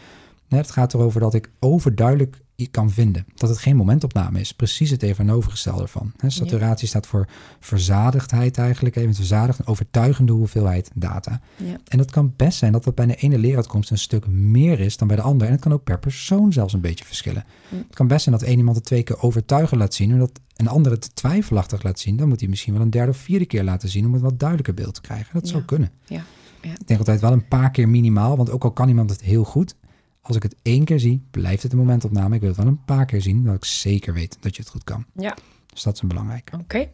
hè, 0.47 0.57
het 0.57 0.71
gaat 0.71 0.93
erover 0.93 1.19
dat 1.19 1.33
ik 1.33 1.49
overduidelijk 1.59 2.41
kan 2.67 2.91
vinden. 2.91 3.25
Dat 3.35 3.49
het 3.49 3.57
geen 3.57 3.75
momentopname 3.75 4.39
is. 4.39 4.53
Precies 4.53 4.89
het 4.89 4.99
tegenovergestelde 4.99 5.81
ervan. 5.81 6.11
Hè, 6.17 6.29
saturatie 6.29 6.87
staat 6.87 7.07
voor 7.07 7.27
verzadigdheid 7.59 8.57
eigenlijk. 8.57 8.95
Even 8.95 9.15
verzadigd, 9.15 9.59
een 9.59 9.67
overtuigende 9.67 10.31
hoeveelheid 10.31 10.91
data. 10.93 11.41
Ja. 11.55 11.77
En 11.87 11.99
het 11.99 12.11
kan 12.11 12.33
best 12.35 12.57
zijn 12.57 12.71
dat 12.71 12.83
dat 12.83 12.95
bij 12.95 13.05
de 13.05 13.15
ene 13.15 13.37
leeruitkomst 13.37 13.91
een 13.91 13.97
stuk 13.97 14.27
meer 14.27 14.79
is 14.79 14.97
dan 14.97 15.07
bij 15.07 15.17
de 15.17 15.23
andere. 15.23 15.45
En 15.45 15.51
het 15.51 15.61
kan 15.63 15.73
ook 15.73 15.83
per 15.83 15.99
persoon 15.99 16.53
zelfs 16.53 16.73
een 16.73 16.81
beetje 16.81 17.05
verschillen. 17.05 17.45
Het 17.69 17.95
kan 17.95 18.07
best 18.07 18.23
zijn 18.23 18.35
dat 18.35 18.47
één 18.47 18.57
iemand 18.57 18.75
het 18.75 18.85
twee 18.85 19.03
keer 19.03 19.21
overtuigend 19.21 19.79
laat 19.79 19.93
zien... 19.93 20.11
en 20.11 20.17
dat 20.17 20.39
een 20.55 20.67
ander 20.67 20.91
het 20.91 21.15
twijfelachtig 21.15 21.83
laat 21.83 21.99
zien. 21.99 22.17
Dan 22.17 22.27
moet 22.27 22.39
hij 22.39 22.49
misschien 22.49 22.73
wel 22.73 22.81
een 22.81 22.89
derde 22.89 23.11
of 23.11 23.17
vierde 23.17 23.45
keer 23.45 23.63
laten 23.63 23.89
zien... 23.89 24.05
om 24.05 24.13
een 24.13 24.19
wat 24.19 24.39
duidelijker 24.39 24.73
beeld 24.73 24.93
te 24.93 25.01
krijgen. 25.01 25.33
Dat 25.33 25.47
zou 25.47 25.63
kunnen. 25.63 25.91
Ja. 26.05 26.23
Ja. 26.61 26.71
Ik 26.71 26.87
denk 26.87 26.99
altijd 26.99 27.21
wel 27.21 27.31
een 27.31 27.47
paar 27.47 27.71
keer 27.71 27.89
minimaal, 27.89 28.37
want 28.37 28.51
ook 28.51 28.63
al 28.63 28.71
kan 28.71 28.87
iemand 28.87 29.09
het 29.09 29.21
heel 29.21 29.43
goed, 29.43 29.75
als 30.29 30.38
ik 30.38 30.43
het 30.43 30.55
één 30.62 30.83
keer 30.83 31.00
zie, 31.00 31.21
blijft 31.31 31.63
het 31.63 31.71
een 31.71 31.77
momentopname. 31.77 32.36
Ik 32.36 32.39
wil 32.41 32.50
het 32.50 32.57
wel 32.57 32.67
een 32.67 32.83
paar 32.86 33.05
keer 33.05 33.21
zien, 33.21 33.43
dat 33.43 33.55
ik 33.55 33.65
zeker 33.65 34.13
weet 34.13 34.38
dat 34.39 34.55
je 34.55 34.62
het 34.62 34.71
goed 34.71 34.83
kan. 34.83 35.05
Ja. 35.15 35.38
Dus 35.74 35.83
dat 35.83 35.95
is 35.95 36.01
een 36.01 36.07
belangrijk. 36.07 36.51
Oké. 36.62 36.89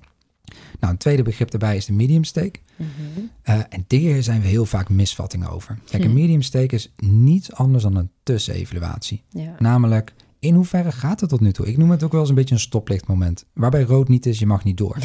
Nou, 0.79 0.93
een 0.93 0.97
tweede 0.99 1.23
begrip 1.23 1.51
daarbij 1.51 1.75
is 1.75 1.85
de 1.85 1.93
medium 1.93 2.23
stake. 2.23 2.59
Mhm. 2.75 2.89
Eh, 3.41 3.59
en 3.69 3.85
hier 3.87 4.23
zijn 4.23 4.41
we 4.41 4.47
heel 4.47 4.65
vaak 4.65 4.89
misvattingen 4.89 5.49
over. 5.49 5.77
Kijk, 5.89 6.03
een 6.03 6.09
Hm. 6.09 6.15
medium 6.15 6.41
stake 6.41 6.75
is 6.75 6.93
niets 6.97 7.53
anders 7.53 7.83
dan 7.83 7.95
een 7.95 8.09
tussenevaluatie. 8.23 9.23
Ja. 9.29 9.55
Namelijk, 9.59 10.13
in 10.39 10.55
hoeverre 10.55 10.91
gaat 10.91 11.19
het 11.19 11.29
tot 11.29 11.39
nu 11.39 11.51
toe? 11.51 11.67
Ik 11.67 11.77
noem 11.77 11.89
het 11.91 12.03
ook 12.03 12.11
wel 12.11 12.19
eens 12.21 12.29
een 12.29 12.35
beetje 12.35 12.53
een 12.55 12.61
stoplichtmoment. 12.61 13.45
Waarbij 13.53 13.81
rood 13.83 14.07
niet 14.07 14.25
is, 14.25 14.39
je 14.39 14.45
mag 14.45 14.63
niet 14.63 14.77
door. 14.77 14.97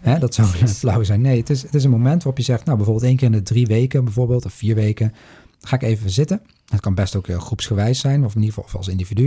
Hè, 0.00 0.18
dat 0.18 0.34
zou 0.34 0.48
precies. 0.48 0.78
flauw 0.78 1.02
zijn. 1.02 1.20
Nee, 1.20 1.38
het 1.38 1.50
is, 1.50 1.62
het 1.62 1.74
is 1.74 1.84
een 1.84 1.90
moment 1.90 2.16
waarop 2.22 2.36
je 2.38 2.44
zegt, 2.44 2.64
nou 2.64 2.76
bijvoorbeeld 2.76 3.06
één 3.06 3.16
keer 3.16 3.26
in 3.26 3.32
de 3.32 3.42
drie 3.42 3.66
weken, 3.66 4.04
bijvoorbeeld, 4.04 4.44
of 4.44 4.52
vier 4.52 4.74
weken, 4.74 5.12
ga 5.60 5.76
ik 5.76 5.82
even 5.82 6.10
zitten. 6.10 6.42
Het 6.74 6.82
kan 6.82 6.94
best 6.94 7.16
ook 7.16 7.28
eh, 7.28 7.38
groepsgewijs 7.40 7.98
zijn, 8.00 8.24
of 8.24 8.34
in 8.34 8.40
ieder 8.40 8.54
geval 8.54 8.64
of 8.70 8.76
als 8.76 8.88
individu. 8.88 9.26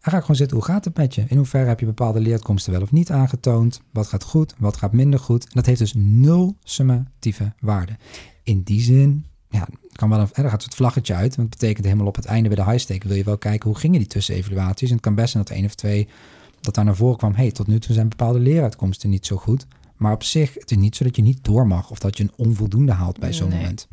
En 0.00 0.10
ga 0.10 0.16
ik 0.16 0.20
gewoon 0.20 0.36
zitten, 0.36 0.56
hoe 0.56 0.66
gaat 0.66 0.84
het 0.84 0.96
met 0.96 1.14
je? 1.14 1.24
In 1.28 1.36
hoeverre 1.36 1.68
heb 1.68 1.80
je 1.80 1.86
bepaalde 1.86 2.20
leeruitkomsten 2.20 2.72
wel 2.72 2.82
of 2.82 2.92
niet 2.92 3.10
aangetoond? 3.10 3.80
Wat 3.90 4.06
gaat 4.06 4.22
goed, 4.22 4.54
wat 4.58 4.76
gaat 4.76 4.92
minder 4.92 5.18
goed? 5.20 5.44
En 5.44 5.50
dat 5.52 5.66
heeft 5.66 5.78
dus 5.78 5.92
nul 5.96 6.56
summatieve 6.64 7.52
waarde. 7.60 7.96
In 8.42 8.62
die 8.62 8.80
zin, 8.80 9.24
ja, 9.50 9.68
kan 9.92 10.08
wel 10.08 10.18
een, 10.20 10.28
en 10.32 10.42
dan 10.42 10.50
gaat 10.50 10.64
het 10.64 10.74
vlaggetje 10.74 11.14
uit. 11.14 11.36
Want 11.36 11.50
dat 11.50 11.58
betekent 11.60 11.84
helemaal 11.86 12.06
op 12.06 12.16
het 12.16 12.24
einde 12.24 12.48
bij 12.48 12.64
de 12.64 12.70
high 12.70 12.78
stake 12.82 13.08
wil 13.08 13.16
je 13.16 13.24
wel 13.24 13.38
kijken 13.38 13.68
hoe 13.68 13.78
gingen 13.78 13.98
die 13.98 14.08
tussenevaluaties. 14.08 14.88
En 14.88 14.94
het 14.94 15.04
kan 15.04 15.14
best 15.14 15.30
zijn 15.32 15.44
dat 15.44 15.52
één 15.52 15.64
of 15.64 15.74
twee 15.74 16.08
dat 16.60 16.74
daar 16.74 16.84
naar 16.84 16.96
voren 16.96 17.16
kwam. 17.18 17.34
hey, 17.34 17.50
tot 17.50 17.66
nu 17.66 17.78
toe 17.78 17.94
zijn 17.94 18.08
bepaalde 18.08 18.38
leeruitkomsten 18.38 19.10
niet 19.10 19.26
zo 19.26 19.36
goed. 19.36 19.66
Maar 19.96 20.12
op 20.12 20.22
zich, 20.22 20.54
het 20.54 20.70
is 20.70 20.76
niet 20.76 20.96
zo 20.96 21.04
dat 21.04 21.16
je 21.16 21.22
niet 21.22 21.44
door 21.44 21.66
mag 21.66 21.90
of 21.90 21.98
dat 21.98 22.16
je 22.16 22.22
een 22.22 22.32
onvoldoende 22.36 22.92
haalt 22.92 23.18
bij 23.18 23.32
zo'n 23.32 23.48
Nee. 23.48 23.58
moment. 23.60 23.88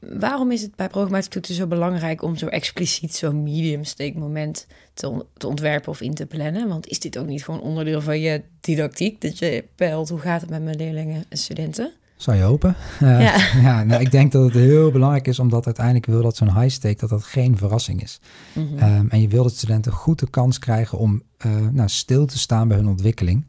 Waarom 0.00 0.50
is 0.52 0.62
het 0.62 0.76
bij 0.76 0.88
programmatische 0.88 1.30
toetsen 1.32 1.54
zo 1.54 1.66
belangrijk 1.66 2.22
om 2.22 2.36
zo 2.36 2.46
expliciet 2.46 3.14
zo'n 3.14 3.42
medium 3.42 3.84
stake 3.84 4.18
moment 4.18 4.66
te, 4.94 5.08
on- 5.08 5.22
te 5.36 5.46
ontwerpen 5.46 5.88
of 5.90 6.00
in 6.00 6.14
te 6.14 6.26
plannen? 6.26 6.68
Want 6.68 6.86
is 6.86 6.98
dit 7.00 7.18
ook 7.18 7.26
niet 7.26 7.44
gewoon 7.44 7.60
onderdeel 7.60 8.00
van 8.00 8.20
je 8.20 8.42
didactiek? 8.60 9.20
Dat 9.20 9.38
je 9.38 9.64
peilt 9.74 10.08
hoe 10.08 10.18
gaat 10.18 10.40
het 10.40 10.50
met 10.50 10.62
mijn 10.62 10.76
leerlingen 10.76 11.24
en 11.28 11.38
studenten? 11.38 11.92
Zou 12.16 12.36
je 12.36 12.42
hopen? 12.42 12.74
Eh, 13.00 13.20
Ja. 13.20 13.36
ja, 13.68 13.84
nou, 13.84 14.00
ik 14.00 14.10
denk 14.10 14.32
dat 14.32 14.44
het 14.44 14.54
heel 14.54 14.90
belangrijk 14.90 15.26
is, 15.28 15.38
omdat 15.38 15.66
uiteindelijk 15.66 16.06
wil 16.06 16.22
dat 16.22 16.36
zo'n 16.36 16.58
high 16.60 16.74
stake 16.74 16.96
dat 17.00 17.10
dat 17.10 17.24
geen 17.24 17.56
verrassing 17.56 18.02
is. 18.02 18.20
Mhm. 18.54 18.78
Ehm, 18.78 19.06
en 19.08 19.20
je 19.20 19.28
wil 19.28 19.42
dat 19.42 19.56
studenten 19.56 19.92
goed 19.92 20.18
de 20.18 20.30
kans 20.30 20.58
krijgen 20.58 20.98
om 20.98 21.22
eh, 21.38 21.50
nou, 21.72 21.88
stil 21.88 22.26
te 22.26 22.38
staan 22.38 22.68
bij 22.68 22.76
hun 22.76 22.88
ontwikkeling. 22.88 23.46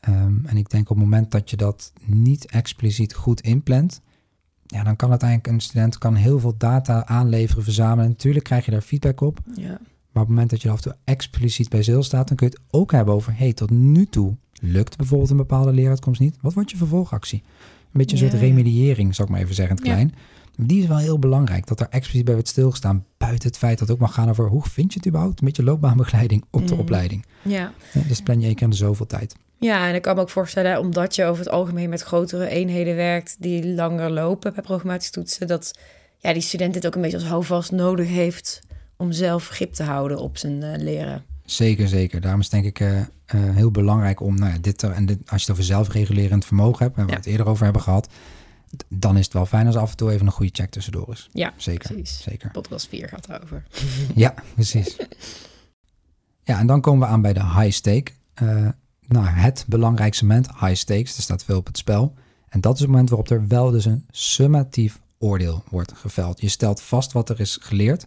Ehm, 0.00 0.32
en 0.46 0.56
ik 0.56 0.70
denk 0.70 0.90
op 0.90 0.96
het 0.96 1.04
moment 1.04 1.30
dat 1.30 1.50
je 1.50 1.56
dat 1.56 1.92
niet 2.04 2.46
expliciet 2.50 3.14
goed 3.14 3.40
inplant, 3.40 4.00
ja, 4.66 4.82
dan 4.82 4.96
kan 4.96 5.10
uiteindelijk 5.10 5.48
een 5.48 5.60
student 5.60 5.98
kan 5.98 6.14
heel 6.14 6.38
veel 6.40 6.54
data 6.58 7.06
aanleveren, 7.06 7.64
verzamelen. 7.64 8.10
Natuurlijk 8.10 8.44
krijg 8.44 8.64
je 8.64 8.70
daar 8.70 8.80
feedback 8.80 9.20
op. 9.20 9.38
ja. 9.54 9.78
Maar 10.12 10.22
op 10.22 10.28
het 10.28 10.38
moment 10.38 10.50
dat 10.54 10.62
je 10.62 10.68
er 10.68 10.74
af 10.74 10.84
en 10.84 10.90
toe 10.90 11.00
expliciet 11.04 11.68
bij 11.68 11.82
stilstaat, 11.82 12.28
dan 12.28 12.36
kun 12.36 12.46
je 12.48 12.52
het 12.56 12.64
ook 12.70 12.92
hebben 12.92 13.14
over, 13.14 13.32
hey, 13.36 13.52
tot 13.52 13.70
nu 13.70 14.06
toe 14.06 14.36
lukt 14.60 14.96
bijvoorbeeld 14.96 15.30
een 15.30 15.36
bepaalde 15.36 15.72
leeruitkomst 15.72 16.20
niet. 16.20 16.36
Wat 16.40 16.52
wordt 16.54 16.70
je 16.70 16.76
vervolgactie? 16.76 17.42
Een 17.44 17.88
beetje 17.92 18.16
een 18.16 18.22
Ja, 18.22 18.28
soort 18.30 18.42
remediëring, 18.42 19.14
zou 19.14 19.28
ik 19.28 19.34
maar 19.34 19.42
even 19.42 19.54
zeggen 19.54 19.76
in 19.76 19.82
het 19.82 19.92
klein. 19.92 20.14
Die 20.56 20.82
is 20.82 20.86
wel 20.88 20.96
heel 20.96 21.18
belangrijk, 21.18 21.66
dat 21.66 21.80
er 21.80 21.86
expliciet 21.90 22.24
bij 22.24 22.34
wordt 22.34 22.48
stilgestaan, 22.48 23.04
buiten 23.16 23.48
het 23.48 23.58
feit 23.58 23.78
dat 23.78 23.88
het 23.88 23.96
ook 23.96 24.02
mag 24.02 24.14
gaan 24.14 24.28
over, 24.28 24.48
hoe 24.48 24.62
vind 24.62 24.92
je 24.92 24.98
het 24.98 25.08
überhaupt? 25.08 25.40
Een 25.40 25.46
beetje 25.46 25.62
loopbaanbegeleiding 25.64 26.44
op 26.50 26.66
de 26.68 26.74
Mm. 26.74 26.80
opleiding. 26.80 27.24
ja. 27.42 27.72
Ja, 27.92 28.00
dus 28.08 28.20
plan 28.20 28.40
je 28.40 28.46
één 28.46 28.54
keer 28.54 28.64
in 28.64 28.70
de 28.70 28.76
zoveel 28.76 29.06
tijd. 29.06 29.36
Ja, 29.58 29.88
en 29.88 29.94
ik 29.94 30.02
kan 30.02 30.14
me 30.14 30.20
ook 30.20 30.30
voorstellen, 30.30 30.78
omdat 30.78 31.14
je 31.14 31.24
over 31.24 31.44
het 31.44 31.52
algemeen 31.52 31.88
met 31.88 32.02
grotere 32.02 32.48
eenheden 32.48 32.96
werkt 32.96 33.36
die 33.38 33.66
langer 33.74 34.10
lopen 34.10 34.54
bij 34.54 34.62
programmatische 34.62 35.12
toetsen, 35.12 35.46
dat 35.46 35.78
ja, 36.18 36.32
die 36.32 36.42
student 36.42 36.74
dit 36.74 36.86
ook 36.86 36.94
een 36.94 37.00
beetje 37.00 37.16
als 37.16 37.26
houvast 37.26 37.72
nodig 37.72 38.08
heeft 38.08 38.60
om 38.96 39.12
zelf 39.12 39.48
grip 39.48 39.72
te 39.72 39.82
houden 39.82 40.18
op 40.18 40.36
zijn 40.38 40.62
eh, 40.62 40.80
leren. 40.82 41.24
Zeker, 41.44 41.88
zeker. 41.88 42.20
Daarom 42.20 42.40
is 42.40 42.50
het 42.50 42.62
denk 42.62 42.66
ik 42.66 42.80
eh, 42.80 43.00
eh, 43.00 43.06
heel 43.56 43.70
belangrijk 43.70 44.20
om, 44.20 44.34
nou 44.38 44.52
ja, 44.52 44.58
dit, 44.60 44.82
er- 44.82 44.90
en 44.90 45.06
dit, 45.06 45.18
als 45.20 45.30
je 45.40 45.46
het 45.46 45.50
over 45.50 45.64
zelfregulerend 45.64 46.44
vermogen 46.44 46.84
hebt, 46.84 46.96
waar 46.96 47.04
we 47.04 47.10
Ja. 47.10 47.16
het 47.16 47.26
eerder 47.26 47.46
over 47.46 47.64
hebben 47.64 47.82
gehad, 47.82 48.08
dan 48.88 49.16
is 49.16 49.24
het 49.24 49.32
wel 49.34 49.46
fijn 49.46 49.66
als 49.66 49.74
er 49.74 49.80
af 49.80 49.90
en 49.90 49.96
toe 49.96 50.12
even 50.12 50.26
een 50.26 50.32
goede 50.32 50.52
check 50.54 50.70
tussendoor 50.70 51.12
is. 51.12 51.28
Ja, 51.32 51.52
Zeker, 51.56 51.88
precies. 51.94 52.22
zeker. 52.22 52.50
Podcast 52.50 52.88
4 52.88 53.08
gaat 53.08 53.28
erover. 53.28 53.62
Ja, 54.14 54.34
precies. 54.54 54.96
Ja, 56.46 56.58
en 56.58 56.66
dan 56.66 56.80
komen 56.80 57.06
we 57.08 57.14
aan 57.14 57.22
bij 57.22 57.32
de 57.32 57.44
high 57.44 57.70
stake. 57.70 58.12
Nou, 59.14 59.26
het 59.26 59.64
belangrijkste 59.68 60.24
moment, 60.24 60.46
high 60.46 60.74
stakes, 60.74 61.16
er 61.16 61.22
staat 61.22 61.44
veel 61.44 61.58
op 61.58 61.66
het 61.66 61.78
spel. 61.78 62.14
En 62.48 62.60
dat 62.60 62.74
is 62.74 62.80
het 62.80 62.88
moment 62.88 63.08
waarop 63.08 63.30
er 63.30 63.46
wel 63.46 63.70
dus 63.70 63.84
een 63.84 64.06
summatief 64.10 65.00
oordeel 65.18 65.62
wordt 65.70 65.92
geveld. 65.92 66.40
Je 66.40 66.48
stelt 66.48 66.80
vast 66.80 67.12
wat 67.12 67.28
er 67.28 67.40
is 67.40 67.58
geleerd. 67.60 68.06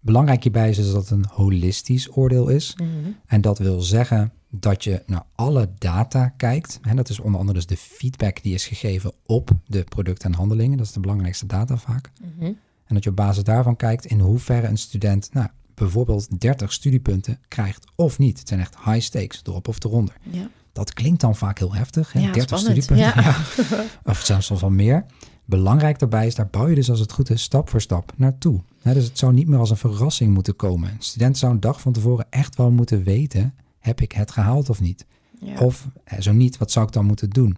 Belangrijk 0.00 0.42
hierbij 0.42 0.68
is 0.68 0.76
dus 0.76 0.92
dat 0.92 1.08
het 1.08 1.10
een 1.10 1.26
holistisch 1.30 2.16
oordeel 2.16 2.48
is. 2.48 2.74
Mhm. 2.76 2.88
En 3.26 3.40
dat 3.40 3.58
wil 3.58 3.80
zeggen 3.80 4.32
dat 4.50 4.84
je 4.84 5.02
naar 5.06 5.24
alle 5.34 5.70
data 5.78 6.28
kijkt. 6.28 6.78
En 6.82 6.96
dat 6.96 7.08
is 7.08 7.20
onder 7.20 7.40
andere 7.40 7.58
dus 7.58 7.66
de 7.66 7.76
feedback 7.76 8.42
die 8.42 8.54
is 8.54 8.66
gegeven 8.66 9.12
op 9.26 9.50
de 9.66 9.84
producten 9.84 10.30
en 10.30 10.38
handelingen. 10.38 10.76
Dat 10.76 10.86
is 10.86 10.92
de 10.92 11.00
belangrijkste 11.00 11.46
data 11.46 11.76
vaak. 11.76 12.10
Mhm. 12.20 12.52
En 12.84 12.94
dat 12.94 13.04
je 13.04 13.10
op 13.10 13.16
basis 13.16 13.44
daarvan 13.44 13.76
kijkt 13.76 14.04
in 14.04 14.20
hoeverre 14.20 14.66
een 14.66 14.78
student 14.78 15.32
nou, 15.32 15.48
bijvoorbeeld 15.74 16.40
30 16.40 16.72
studiepunten 16.72 17.38
krijgt 17.48 17.86
of 17.94 18.18
niet. 18.18 18.38
Het 18.38 18.48
zijn 18.48 18.60
echt 18.60 18.76
high 18.84 19.00
stakes, 19.00 19.40
erop 19.44 19.68
of 19.68 19.84
eronder. 19.84 20.14
Ja. 20.22 20.48
Dat 20.72 20.92
klinkt 20.92 21.20
dan 21.20 21.36
vaak 21.36 21.58
heel 21.58 21.74
heftig, 21.74 22.12
hè? 22.12 22.20
Ja, 22.20 22.32
30 22.32 22.58
spannend. 22.58 22.82
studiepunten. 22.82 23.22
Ja. 23.22 23.36
Ja. 23.70 23.84
Of 24.12 24.20
zelfs 24.20 24.46
soms 24.46 24.60
wel 24.60 24.70
meer. 24.70 25.06
Belangrijk 25.44 25.98
daarbij 25.98 26.26
is, 26.26 26.34
daar 26.34 26.48
bouw 26.48 26.68
je 26.68 26.74
dus 26.74 26.90
als 26.90 27.00
het 27.00 27.12
goed 27.12 27.30
is 27.30 27.42
stap 27.42 27.68
voor 27.70 27.80
stap 27.80 28.12
naartoe. 28.16 28.60
Dus 28.82 29.04
het 29.04 29.18
zou 29.18 29.32
niet 29.32 29.48
meer 29.48 29.58
als 29.58 29.70
een 29.70 29.76
verrassing 29.76 30.34
moeten 30.34 30.56
komen. 30.56 30.90
Een 30.90 30.96
student 30.98 31.38
zou 31.38 31.52
een 31.52 31.60
dag 31.60 31.80
van 31.80 31.92
tevoren 31.92 32.26
echt 32.30 32.56
wel 32.56 32.70
moeten 32.70 33.02
weten, 33.02 33.54
heb 33.78 34.00
ik 34.00 34.12
het 34.12 34.30
gehaald 34.30 34.70
of 34.70 34.80
niet? 34.80 35.06
Ja. 35.40 35.58
Of 35.58 35.88
zo 36.18 36.32
niet, 36.32 36.58
wat 36.58 36.70
zou 36.70 36.86
ik 36.86 36.92
dan 36.92 37.04
moeten 37.04 37.30
doen? 37.30 37.56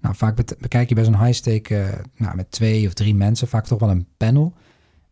Nou, 0.00 0.14
vaak 0.14 0.58
bekijk 0.58 0.88
je 0.88 0.94
bij 0.94 1.04
zo'n 1.04 1.24
high-stake 1.24 1.76
eh, 1.76 1.98
nou, 2.16 2.36
met 2.36 2.50
twee 2.50 2.86
of 2.86 2.92
drie 2.92 3.14
mensen, 3.14 3.48
vaak 3.48 3.66
toch 3.66 3.78
wel 3.80 3.90
een 3.90 4.06
panel. 4.16 4.54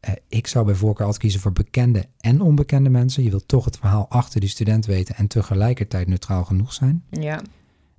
Eh, 0.07 0.13
ik 0.29 0.47
zou 0.47 0.65
bij 0.65 0.75
voorkeur 0.75 1.05
altijd 1.05 1.23
kiezen 1.23 1.41
voor 1.41 1.53
bekende 1.53 2.05
en 2.21 2.41
onbekende 2.41 2.91
mensen. 2.91 3.23
Je 3.23 3.31
wilt 3.31 3.49
toch 3.49 3.65
het 3.65 3.77
verhaal 3.77 4.07
achter 4.09 4.41
die 4.41 4.49
student 4.49 4.87
weten 4.87 5.15
en 5.15 5.27
tegelijkertijd 5.27 6.09
neutraal 6.09 6.45
genoeg 6.45 6.73
zijn. 6.73 7.05
ja. 7.11 7.41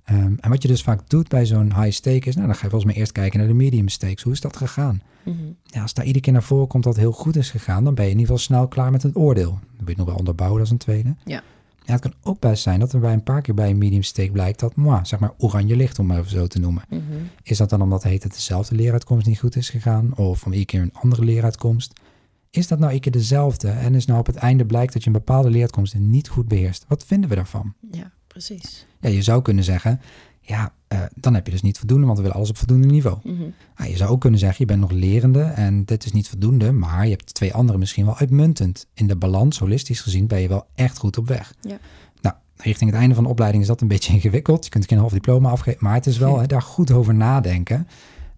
Ehm, 0.04 0.34
en 0.40 0.50
wat 0.50 0.62
je 0.62 0.68
dus 0.68 0.82
vaak 0.82 1.08
doet 1.08 1.28
bij 1.28 1.46
zo'n 1.46 1.82
high-stake 1.82 2.28
is, 2.28 2.34
nou 2.34 2.46
dan 2.46 2.56
ga 2.56 2.62
je 2.62 2.70
volgens 2.70 2.92
mij 2.92 3.00
eerst 3.00 3.12
kijken 3.12 3.38
naar 3.38 3.48
de 3.48 3.54
medium 3.54 3.88
stakes. 3.88 4.22
Hoe 4.22 4.32
is 4.32 4.40
dat 4.40 4.56
gegaan? 4.56 5.02
Mhm. 5.24 5.36
Ja, 5.62 5.82
als 5.82 5.94
daar 5.94 6.04
iedere 6.04 6.24
keer 6.24 6.32
naar 6.32 6.42
voren 6.42 6.66
komt 6.66 6.84
dat 6.84 6.96
heel 6.96 7.12
goed 7.12 7.36
is 7.36 7.50
gegaan, 7.50 7.84
dan 7.84 7.94
ben 7.94 8.04
je 8.04 8.10
in 8.10 8.18
ieder 8.18 8.32
geval 8.32 8.46
snel 8.46 8.68
klaar 8.68 8.90
met 8.90 9.02
het 9.02 9.16
oordeel. 9.16 9.50
Dan 9.50 9.84
wil 9.84 9.88
je 9.88 9.96
nog 9.96 10.06
wel 10.06 10.16
onderbouwen 10.16 10.60
als 10.60 10.70
een 10.70 10.78
tweede. 10.78 11.14
Ja. 11.24 11.42
Ja, 11.88 11.94
het 11.94 12.02
kan 12.02 12.14
ook 12.22 12.40
best 12.40 12.62
zijn 12.62 12.80
dat 12.80 12.92
er 12.92 13.00
bij 13.00 13.12
een 13.12 13.22
paar 13.22 13.42
keer 13.42 13.54
bij 13.54 13.70
een 13.70 13.78
medium 13.78 14.02
stake 14.02 14.30
blijkt 14.30 14.60
dat, 14.60 14.76
moi, 14.76 15.00
zeg 15.04 15.18
maar 15.18 15.32
oranje 15.38 15.76
licht 15.76 15.98
om 15.98 16.06
maar 16.06 16.18
even 16.18 16.30
zo 16.30 16.46
te 16.46 16.58
noemen. 16.58 16.82
Mhm. 16.88 17.02
Is 17.42 17.56
dat 17.56 17.70
dan 17.70 17.82
omdat 17.82 18.02
heet 18.02 18.22
het 18.22 18.32
dezelfde 18.32 18.74
leeruitkomst 18.74 19.26
niet 19.26 19.38
goed 19.38 19.56
is 19.56 19.70
gegaan? 19.70 20.16
Of 20.16 20.44
om 20.44 20.52
iedere 20.52 20.64
keer 20.64 20.80
een 20.80 20.92
andere 20.92 21.24
leeruitkomst? 21.24 21.92
Is 22.50 22.68
dat 22.68 22.78
nou 22.78 22.92
iedere 22.92 23.10
keer 23.10 23.20
dezelfde? 23.20 23.68
En 23.68 23.94
is 23.94 24.06
nou 24.06 24.18
op 24.18 24.26
het 24.26 24.36
einde 24.36 24.66
blijkt 24.66 24.92
dat 24.92 25.02
je 25.02 25.06
een 25.06 25.16
bepaalde 25.16 25.48
leeruitkomst 25.48 25.94
niet 25.98 26.28
goed 26.28 26.48
beheerst? 26.48 26.84
Wat 26.88 27.04
vinden 27.04 27.28
we 27.30 27.36
daarvan? 27.36 27.74
ja, 27.90 28.12
precies. 28.26 28.86
Ja, 29.00 29.08
je 29.08 29.22
zou 29.22 29.42
kunnen 29.42 29.64
zeggen, 29.64 30.00
ja, 30.48 30.72
eh, 30.88 31.00
dan 31.14 31.34
heb 31.34 31.46
je 31.46 31.52
dus 31.52 31.62
niet 31.62 31.78
voldoende, 31.78 32.04
want 32.06 32.16
we 32.16 32.22
willen 32.22 32.36
alles 32.38 32.50
op 32.50 32.56
voldoende 32.56 32.86
niveau. 32.86 33.18
Mhm. 33.22 33.42
Ah, 33.74 33.86
je 33.86 33.96
zou 33.96 34.10
ook 34.10 34.20
kunnen 34.20 34.38
zeggen, 34.40 34.56
je 34.58 34.66
bent 34.66 34.80
nog 34.80 34.90
lerende 34.90 35.42
en 35.42 35.84
dit 35.84 36.04
is 36.04 36.12
niet 36.12 36.28
voldoende, 36.28 36.72
maar 36.72 37.04
je 37.04 37.10
hebt 37.10 37.34
twee 37.34 37.54
andere 37.54 37.78
misschien 37.78 38.04
wel 38.04 38.16
uitmuntend. 38.16 38.86
In 38.94 39.06
de 39.06 39.16
balans, 39.16 39.58
holistisch 39.58 40.00
gezien, 40.00 40.26
ben 40.26 40.40
je 40.40 40.48
wel 40.48 40.66
echt 40.74 40.98
goed 40.98 41.18
op 41.18 41.28
weg. 41.28 41.54
Ja. 41.60 41.78
Nou, 42.20 42.34
richting 42.56 42.90
het 42.90 42.98
einde 42.98 43.14
van 43.14 43.24
de 43.24 43.30
opleiding 43.30 43.62
is 43.62 43.68
dat 43.68 43.80
een 43.80 43.88
beetje 43.88 44.12
ingewikkeld. 44.18 44.64
Je 44.64 44.70
kunt 44.70 44.86
geen 44.88 44.98
half 44.98 45.12
diploma 45.12 45.50
afgeven, 45.50 45.78
maar 45.82 45.94
het 45.94 46.06
is 46.06 46.18
wel 46.18 46.40
Ja. 46.40 46.46
daar 46.46 46.62
goed 46.62 46.90
over 46.90 47.14
nadenken. 47.14 47.88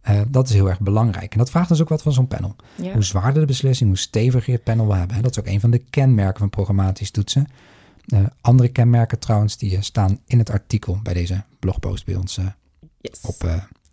Eh, 0.00 0.20
dat 0.28 0.48
is 0.48 0.54
heel 0.54 0.68
erg 0.68 0.80
belangrijk. 0.80 1.32
En 1.32 1.38
dat 1.38 1.50
vraagt 1.50 1.68
dus 1.68 1.80
ook 1.80 1.88
wat 1.88 2.02
van 2.02 2.12
zo'n 2.12 2.26
panel. 2.28 2.56
Ja. 2.82 2.92
Hoe 2.92 3.02
zwaarder 3.04 3.40
de 3.40 3.46
beslissing, 3.46 3.88
hoe 3.88 3.98
steviger 3.98 4.50
je 4.50 4.52
het 4.52 4.64
panel 4.64 4.86
wil 4.86 4.94
hebben. 4.94 5.22
Dat 5.22 5.30
is 5.30 5.38
ook 5.38 5.46
een 5.46 5.60
van 5.60 5.70
de 5.70 5.78
kenmerken 5.90 6.38
van 6.38 6.50
programmatisch 6.50 7.10
toetsen. 7.10 7.46
Eh, 8.10 8.24
andere 8.40 8.68
kenmerken 8.68 9.18
trouwens, 9.18 9.56
die 9.56 9.76
eh, 9.76 9.82
staan 9.82 10.20
in 10.26 10.38
het 10.38 10.50
artikel 10.50 10.98
bij 11.02 11.14
deze 11.14 11.42
blogpost 11.58 12.04
bij 12.04 12.14
ons 12.14 12.38
eh, 12.38 12.46
Yes. 13.00 13.20
op 13.20 13.38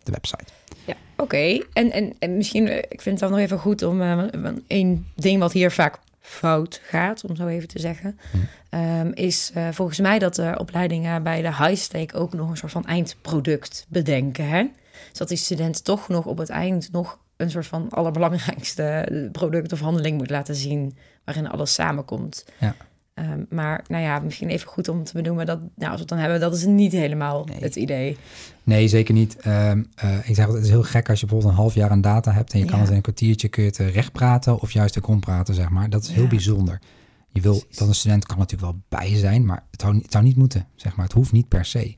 de 0.02 0.12
website. 0.12 0.44
Ja, 0.86 0.94
oké. 1.16 1.62
En, 1.72 1.90
en, 1.92 2.14
en 2.18 2.36
misschien, 2.36 2.90
ik 2.92 3.00
vind 3.00 3.04
het 3.04 3.18
dan 3.18 3.30
nog 3.30 3.38
even 3.38 3.58
goed 3.58 3.82
om 3.82 4.00
één 4.66 5.06
ding 5.14 5.40
wat 5.40 5.52
hier 5.52 5.70
vaak 5.70 5.98
fout 6.20 6.80
gaat, 6.84 7.24
om 7.24 7.36
zo 7.36 7.46
even 7.46 7.68
te 7.68 7.78
zeggen, 7.78 8.18
Hm. 8.30 8.36
ehm, 8.68 9.10
is 9.14 9.52
volgens 9.70 9.98
mij 9.98 10.18
dat 10.18 10.34
de 10.34 10.54
opleidingen 10.58 11.22
bij 11.22 11.42
de 11.42 11.54
high 11.54 11.74
stake 11.74 12.14
ook 12.16 12.32
nog 12.32 12.50
een 12.50 12.56
soort 12.56 12.72
van 12.72 12.86
eindproduct 12.86 13.86
bedenken. 13.88 14.48
Hè? 14.48 14.62
Dus 15.08 15.18
dat 15.18 15.28
die 15.28 15.36
student 15.36 15.84
toch 15.84 16.08
nog 16.08 16.26
op 16.26 16.38
het 16.38 16.48
eind 16.48 16.92
nog 16.92 17.18
een 17.36 17.50
soort 17.50 17.66
van 17.66 17.90
allerbelangrijkste 17.90 19.08
product 19.32 19.72
of 19.72 19.80
handeling 19.80 20.16
moet 20.18 20.30
laten 20.30 20.54
zien 20.54 20.96
waarin 21.24 21.48
alles 21.48 21.74
samenkomt. 21.74 22.44
Ja. 22.60 22.74
Ehm, 23.18 23.44
maar 23.50 23.84
nou 23.88 24.02
ja, 24.02 24.18
misschien 24.18 24.48
even 24.48 24.68
goed 24.68 24.88
om 24.88 25.04
te 25.04 25.12
benoemen 25.12 25.46
dat, 25.46 25.58
nou, 25.58 25.70
als 25.76 25.92
we 25.92 25.98
het 25.98 26.08
dan 26.08 26.18
hebben, 26.18 26.40
dat 26.40 26.54
is 26.54 26.64
niet 26.64 26.92
helemaal 26.92 27.44
Nee. 27.44 27.60
het 27.60 27.76
idee. 27.76 28.16
Nee, 28.62 28.88
zeker 28.88 29.14
niet. 29.14 29.36
Ehm, 29.36 29.82
eh, 29.94 30.16
ik 30.28 30.34
zeg 30.34 30.38
altijd, 30.46 30.54
het 30.54 30.64
is 30.64 30.70
heel 30.70 30.82
gek 30.82 31.08
als 31.08 31.20
je 31.20 31.26
bijvoorbeeld 31.26 31.54
een 31.56 31.60
half 31.62 31.74
jaar 31.74 31.90
aan 31.90 32.00
data 32.00 32.32
hebt 32.32 32.52
en 32.52 32.58
je 32.58 32.64
kan 32.64 32.80
het 32.80 32.88
in 32.88 32.94
een 32.96 33.02
kwartiertje 33.02 33.48
kun 33.48 33.62
je 33.62 33.68
het 33.68 33.78
eh, 33.78 33.92
recht 33.94 34.12
praten 34.12 34.60
of 34.60 34.70
juist 34.72 34.94
de 34.94 35.00
kom 35.00 35.20
praten, 35.20 35.54
zeg 35.54 35.68
maar. 35.68 35.90
Dat 35.90 36.02
is 36.02 36.08
heel 36.10 36.22
Ja. 36.22 36.28
bijzonder. 36.28 36.80
Je 37.32 37.40
wil 37.40 37.62
dat 37.70 37.88
een 37.88 37.94
student 37.94 38.26
kan 38.26 38.38
natuurlijk 38.38 38.72
wel 38.72 38.80
bij 38.88 39.16
zijn, 39.16 39.46
maar 39.46 39.64
het 39.70 39.80
zou, 39.80 39.96
het 39.96 40.12
zou 40.12 40.24
niet 40.24 40.36
moeten, 40.36 40.66
zeg 40.76 40.96
maar. 40.96 41.04
Het 41.04 41.14
hoeft 41.14 41.32
niet 41.32 41.48
per 41.48 41.64
se. 41.64 41.94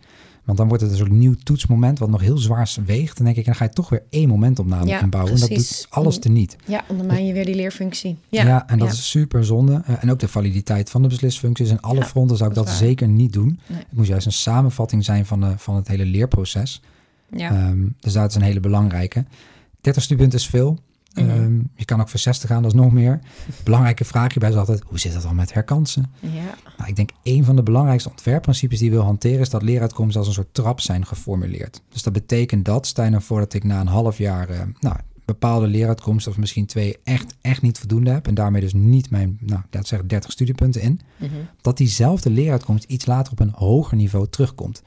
Want 0.50 0.62
dan 0.62 0.70
wordt 0.70 0.82
het 0.82 0.92
een 0.92 1.06
soort 1.06 1.18
nieuw 1.18 1.34
toetsmoment 1.42 1.98
wat 1.98 2.10
nog 2.10 2.20
heel 2.20 2.38
zwaar 2.38 2.74
weegt. 2.86 3.16
Dan 3.16 3.24
denk 3.26 3.36
ik, 3.36 3.44
dan 3.44 3.54
ga 3.54 3.64
je 3.64 3.70
toch 3.70 3.88
weer 3.88 4.02
één 4.10 4.28
momentopname 4.28 4.86
Ja, 4.86 5.00
inbouwen. 5.00 5.32
En 5.34 5.40
dat 5.40 5.48
doet 5.48 5.86
alles 5.90 6.18
teniet. 6.18 6.56
Ja, 6.66 6.84
ondermijn 6.88 7.26
je 7.26 7.32
weer 7.32 7.44
die 7.44 7.54
leerfunctie. 7.54 8.16
Ja, 8.28 8.42
Ja, 8.42 8.68
en 8.68 8.78
dat 8.78 8.88
ja. 8.88 8.94
is 8.94 9.10
super 9.10 9.44
zonde. 9.44 9.82
Eh, 9.84 9.94
en 10.02 10.10
ook 10.10 10.18
de 10.18 10.28
validiteit 10.28 10.90
van 10.90 11.02
de 11.02 11.08
beslisfuncties. 11.08 11.70
En 11.70 11.80
alle 11.80 12.04
fronten 12.04 12.36
zou 12.36 12.48
ik 12.50 12.56
dat 12.56 12.70
zeker 12.70 13.08
niet 13.08 13.32
doen. 13.32 13.60
Nee. 13.66 13.78
Het 13.78 13.92
moet 13.96 14.06
juist 14.06 14.26
een 14.26 14.32
samenvatting 14.32 15.04
zijn 15.04 15.26
van, 15.26 15.40
de, 15.40 15.52
van 15.56 15.76
het 15.76 15.88
hele 15.88 16.04
leerproces. 16.04 16.82
Ja. 17.36 17.50
Ehm, 17.50 17.86
dus 18.00 18.12
dat 18.12 18.30
is 18.30 18.36
een 18.36 18.42
hele 18.42 18.60
belangrijke. 18.60 19.24
30 19.80 20.02
studiepunten 20.02 20.38
is 20.38 20.46
veel. 20.46 20.78
Ehm, 21.14 21.58
je 21.74 21.84
kan 21.84 22.00
ook 22.00 22.08
voor 22.08 22.18
60 22.18 22.48
gaan, 22.48 22.62
dat 22.62 22.72
is 22.72 22.78
nog 22.80 22.92
meer. 22.92 23.20
Belangrijke 23.64 24.04
vraag 24.04 24.28
hierbij 24.30 24.50
is 24.50 24.56
altijd, 24.56 24.82
hoe 24.86 24.98
zit 24.98 25.12
dat 25.12 25.22
dan 25.22 25.34
met 25.34 25.52
herkansen? 25.52 26.10
ja. 26.20 26.54
Nou, 26.76 26.90
ik 26.90 26.96
denk 26.96 27.10
een 27.22 27.44
van 27.44 27.56
de 27.56 27.62
belangrijkste 27.62 28.10
ontwerpprincipes 28.10 28.78
die 28.78 28.88
je 28.90 28.94
wil 28.94 29.04
hanteren... 29.04 29.40
is 29.40 29.50
dat 29.50 29.62
leeruitkomsten 29.62 30.18
als 30.18 30.28
een 30.28 30.34
soort 30.34 30.54
trap 30.54 30.80
zijn 30.80 31.06
geformuleerd. 31.06 31.82
Dus 31.88 32.02
dat 32.02 32.12
betekent 32.12 32.64
dat, 32.64 32.86
stel 32.86 33.04
je 33.04 33.10
nou 33.10 33.22
voor 33.22 33.38
dat 33.38 33.54
ik 33.54 33.64
na 33.64 33.80
een 33.80 33.86
half 33.86 34.18
jaar... 34.18 34.48
eh, 34.48 34.60
nou, 34.80 34.96
bepaalde 35.24 35.66
leeruitkomsten 35.66 36.32
of 36.32 36.38
misschien 36.38 36.66
twee 36.66 36.96
echt, 37.04 37.34
echt 37.40 37.62
niet 37.62 37.78
voldoende 37.78 38.10
heb... 38.10 38.26
en 38.26 38.34
daarmee 38.34 38.60
dus 38.60 38.72
niet 38.72 39.10
mijn, 39.10 39.38
nou, 39.40 39.62
dat 39.70 39.86
zeggen 39.86 40.08
30 40.08 40.30
studiepunten 40.32 40.80
in... 40.80 41.00
Mhm. 41.16 41.30
dat 41.60 41.76
diezelfde 41.76 42.30
leeruitkomst 42.30 42.84
iets 42.84 43.06
later 43.06 43.32
op 43.32 43.40
een 43.40 43.52
hoger 43.54 43.96
niveau 43.96 44.26
terugkomt. 44.30 44.82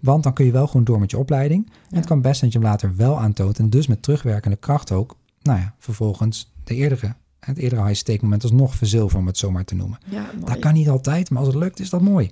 Want 0.00 0.22
dan 0.22 0.32
kun 0.32 0.44
je 0.44 0.52
wel 0.52 0.66
gewoon 0.66 0.84
door 0.84 0.98
met 1.00 1.10
je 1.10 1.18
opleiding. 1.18 1.66
En 1.66 1.72
Ja. 1.90 1.96
het 1.96 2.06
kan 2.06 2.20
best 2.20 2.38
zijn 2.38 2.50
dat 2.50 2.60
je 2.60 2.66
hem 2.66 2.76
later 2.76 2.96
wel 2.96 3.18
aantoont. 3.18 3.58
En 3.58 3.70
dus 3.70 3.86
met 3.86 4.02
terugwerkende 4.02 4.56
kracht 4.56 4.92
ook, 4.92 5.16
nou 5.48 5.60
ja, 5.60 5.74
vervolgens 5.78 6.52
de 6.64 6.74
eerdere, 6.74 7.14
het 7.40 7.58
eerdere 7.58 7.84
high-stake 7.84 8.22
moment 8.22 8.42
alsnog 8.42 8.74
verzilveren, 8.74 9.20
om 9.20 9.26
het 9.26 9.38
zo 9.38 9.50
maar 9.50 9.64
te 9.64 9.74
noemen. 9.74 9.98
ja 10.04 10.22
mooi. 10.34 10.44
Dat 10.44 10.58
kan 10.58 10.72
niet 10.72 10.88
altijd, 10.88 11.30
maar 11.30 11.38
als 11.38 11.54
het 11.54 11.62
lukt 11.62 11.80
is 11.80 11.90
dat 11.90 12.00
mooi. 12.00 12.30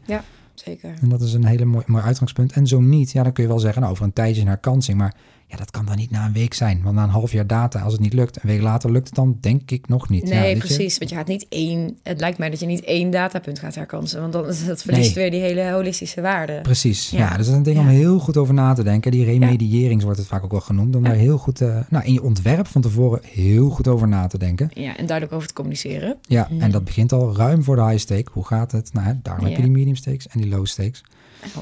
Zeker. 0.55 0.95
En 1.01 1.09
dat 1.09 1.21
is 1.21 1.33
een 1.33 1.45
hele 1.45 1.65
mooi, 1.65 1.85
mooi 1.87 2.05
uitgangspunt. 2.05 2.53
En 2.53 2.67
zo 2.67 2.81
niet, 2.81 3.13
ja, 3.13 3.23
dan 3.23 3.33
kun 3.33 3.43
je 3.43 3.49
wel 3.49 3.59
zeggen, 3.59 3.81
nou, 3.81 3.93
over 3.93 4.05
een 4.05 4.13
tijdje 4.13 4.41
een 4.41 4.49
herkansing. 4.49 4.99
Maar 4.99 5.15
ja, 5.49 5.57
dat 5.57 5.71
kan 5.71 5.87
dan 5.87 5.97
niet 5.97 6.11
na 6.11 6.27
een 6.27 6.33
week 6.33 6.55
zijn. 6.55 6.83
Want 6.83 6.95
na 6.97 7.03
een 7.03 7.09
half 7.09 7.33
jaar 7.33 7.47
data, 7.47 7.81
als 7.81 7.93
het 7.93 8.03
niet 8.03 8.13
lukt, 8.13 8.37
een 8.37 8.49
week 8.49 8.61
later 8.61 8.91
lukt 8.93 9.07
het 9.07 9.15
dan, 9.15 9.37
denk 9.41 9.71
ik 9.71 9.89
nog 9.89 10.09
niet. 10.09 10.29
Ja, 10.29 10.41
Nee, 10.41 10.51
je? 10.55 10.59
precies. 10.59 10.99
Want 10.99 11.11
je 11.11 11.17
gaat 11.17 11.27
niet 11.27 11.47
één... 11.49 11.99
Het 12.03 12.21
lijkt 12.21 12.39
mij 12.39 12.51
dat 12.51 12.61
je 12.61 12.67
niet 12.67 12.85
één 12.85 13.11
datapunt 13.11 13.59
gaat 13.59 13.75
herkansen. 13.75 14.21
Want 14.21 14.33
dan 14.33 14.45
dat 14.67 14.83
verliest 14.83 15.15
Nee. 15.15 15.15
weer 15.15 15.31
die 15.31 15.41
hele 15.41 15.71
holistische 15.71 16.21
waarde. 16.21 16.61
Precies, 16.61 17.11
ja. 17.11 17.19
Ja. 17.19 17.27
dus 17.29 17.37
dat 17.37 17.47
is 17.47 17.53
een 17.53 17.63
ding 17.63 17.79
om 17.79 17.85
Ja. 17.85 17.91
heel 17.91 18.19
goed 18.19 18.37
over 18.37 18.55
na 18.55 18.73
te 18.73 18.83
denken. 18.83 19.11
Die 19.11 19.25
remediërings 19.25 20.05
wordt 20.05 20.19
het 20.19 20.29
vaak 20.29 20.45
ook 20.45 20.51
wel 20.51 20.61
genoemd. 20.61 20.97
Om 20.97 21.03
Ja. 21.03 21.09
daar 21.09 21.19
heel 21.19 21.39
goed, 21.39 21.61
eh, 21.61 21.79
nou, 21.89 22.05
in 22.05 22.13
je 22.13 22.23
ontwerp 22.23 22.67
van 22.67 22.81
tevoren 22.83 23.21
heel 23.25 23.71
goed 23.71 23.89
over 23.89 24.09
na 24.09 24.27
te 24.27 24.39
denken. 24.39 24.71
Ja, 24.75 24.97
en 24.97 25.07
duidelijk 25.07 25.33
over 25.37 25.49
te 25.49 25.55
communiceren. 25.55 26.17
Ja, 26.23 26.49
en 26.59 26.71
dat 26.71 26.85
begint 26.85 27.13
al 27.13 27.37
ruim 27.37 27.65
voor 27.65 27.77
de 27.77 27.83
high 27.85 27.99
stake. 27.99 28.31
Hoe 28.33 28.45
gaat 28.47 28.73
het? 28.73 28.93
Nou, 28.93 29.15
daarom 29.23 29.45
heb 29.45 29.53
je 29.53 29.59
Ja. 29.61 29.65
die 29.69 29.77
medium 29.77 29.97
stakes 29.97 30.29
en 30.29 30.41
die 30.41 30.49
low 30.51 30.67
stakes. 30.67 31.05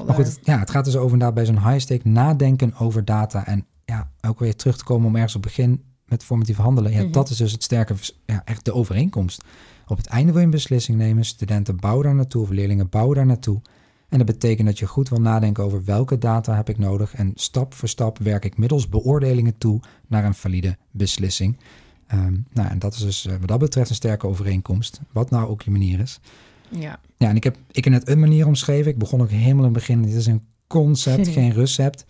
Maar 0.05 0.15
goed, 0.15 0.25
het, 0.25 0.39
ja, 0.43 0.59
het 0.59 0.69
gaat 0.69 0.85
dus 0.85 0.95
over 0.95 1.11
inderdaad 1.11 1.33
bij 1.35 1.45
zo'n 1.45 1.67
high 1.69 1.79
stake 1.79 2.07
nadenken 2.09 2.73
over 2.79 3.05
data. 3.05 3.45
En 3.47 3.65
ja, 3.85 4.11
ook 4.21 4.39
weer 4.39 4.55
terug 4.55 4.77
te 4.77 4.83
komen 4.83 5.07
om 5.07 5.15
ergens 5.15 5.35
op 5.35 5.43
het 5.43 5.55
begin 5.55 5.83
met 6.05 6.23
formatief 6.23 6.57
handelen. 6.57 6.91
Ja, 6.91 7.01
Mhm. 7.01 7.11
dat 7.11 7.29
is 7.29 7.37
dus 7.37 7.51
het 7.51 7.63
sterke, 7.63 7.95
ja, 8.25 8.41
echt 8.45 8.65
de 8.65 8.73
overeenkomst. 8.73 9.43
Op 9.87 9.97
het 9.97 10.05
einde 10.07 10.31
wil 10.31 10.39
je 10.39 10.45
een 10.45 10.51
beslissing 10.51 10.97
nemen. 10.97 11.25
Studenten 11.25 11.75
bouwen 11.79 12.05
daar 12.05 12.15
naartoe 12.15 12.41
of 12.41 12.49
leerlingen 12.49 12.89
bouwen 12.89 13.15
daar 13.15 13.25
naartoe. 13.25 13.61
En 14.09 14.17
dat 14.17 14.27
betekent 14.27 14.67
dat 14.67 14.79
je 14.79 14.85
goed 14.87 15.09
wil 15.09 15.21
nadenken 15.21 15.63
over 15.63 15.83
welke 15.83 16.17
data 16.17 16.55
heb 16.55 16.69
ik 16.69 16.77
nodig. 16.77 17.13
En 17.15 17.31
stap 17.35 17.73
voor 17.73 17.89
stap 17.89 18.17
werk 18.17 18.45
ik 18.45 18.57
middels 18.57 18.89
beoordelingen 18.89 19.57
toe 19.57 19.79
naar 20.07 20.25
een 20.25 20.33
valide 20.33 20.77
beslissing. 20.91 21.57
Ehm, 22.07 22.35
nou, 22.53 22.69
en 22.69 22.79
dat 22.79 22.93
is 22.93 22.99
dus 22.99 23.25
eh, 23.25 23.35
wat 23.39 23.47
dat 23.47 23.59
betreft 23.59 23.89
een 23.89 23.95
sterke 23.95 24.27
overeenkomst. 24.27 24.99
Wat 25.11 25.29
nou 25.29 25.47
ook 25.49 25.61
je 25.61 25.71
manier 25.71 25.99
is. 25.99 26.19
Ja, 26.69 26.99
Ja, 27.17 27.29
en 27.29 27.35
ik 27.35 27.43
heb, 27.43 27.57
ik 27.71 27.83
heb 27.83 27.93
net 27.93 28.09
een 28.09 28.19
manier 28.19 28.47
omschreven. 28.47 28.91
Ik 28.91 28.97
begon 28.97 29.21
ook 29.21 29.29
helemaal 29.29 29.57
in 29.65 29.73
het 29.73 29.73
begin. 29.73 30.01
Dit 30.01 30.13
is 30.13 30.25
een 30.25 30.41
concept, 30.67 31.27
geen 31.37 31.51
recept. 31.53 32.05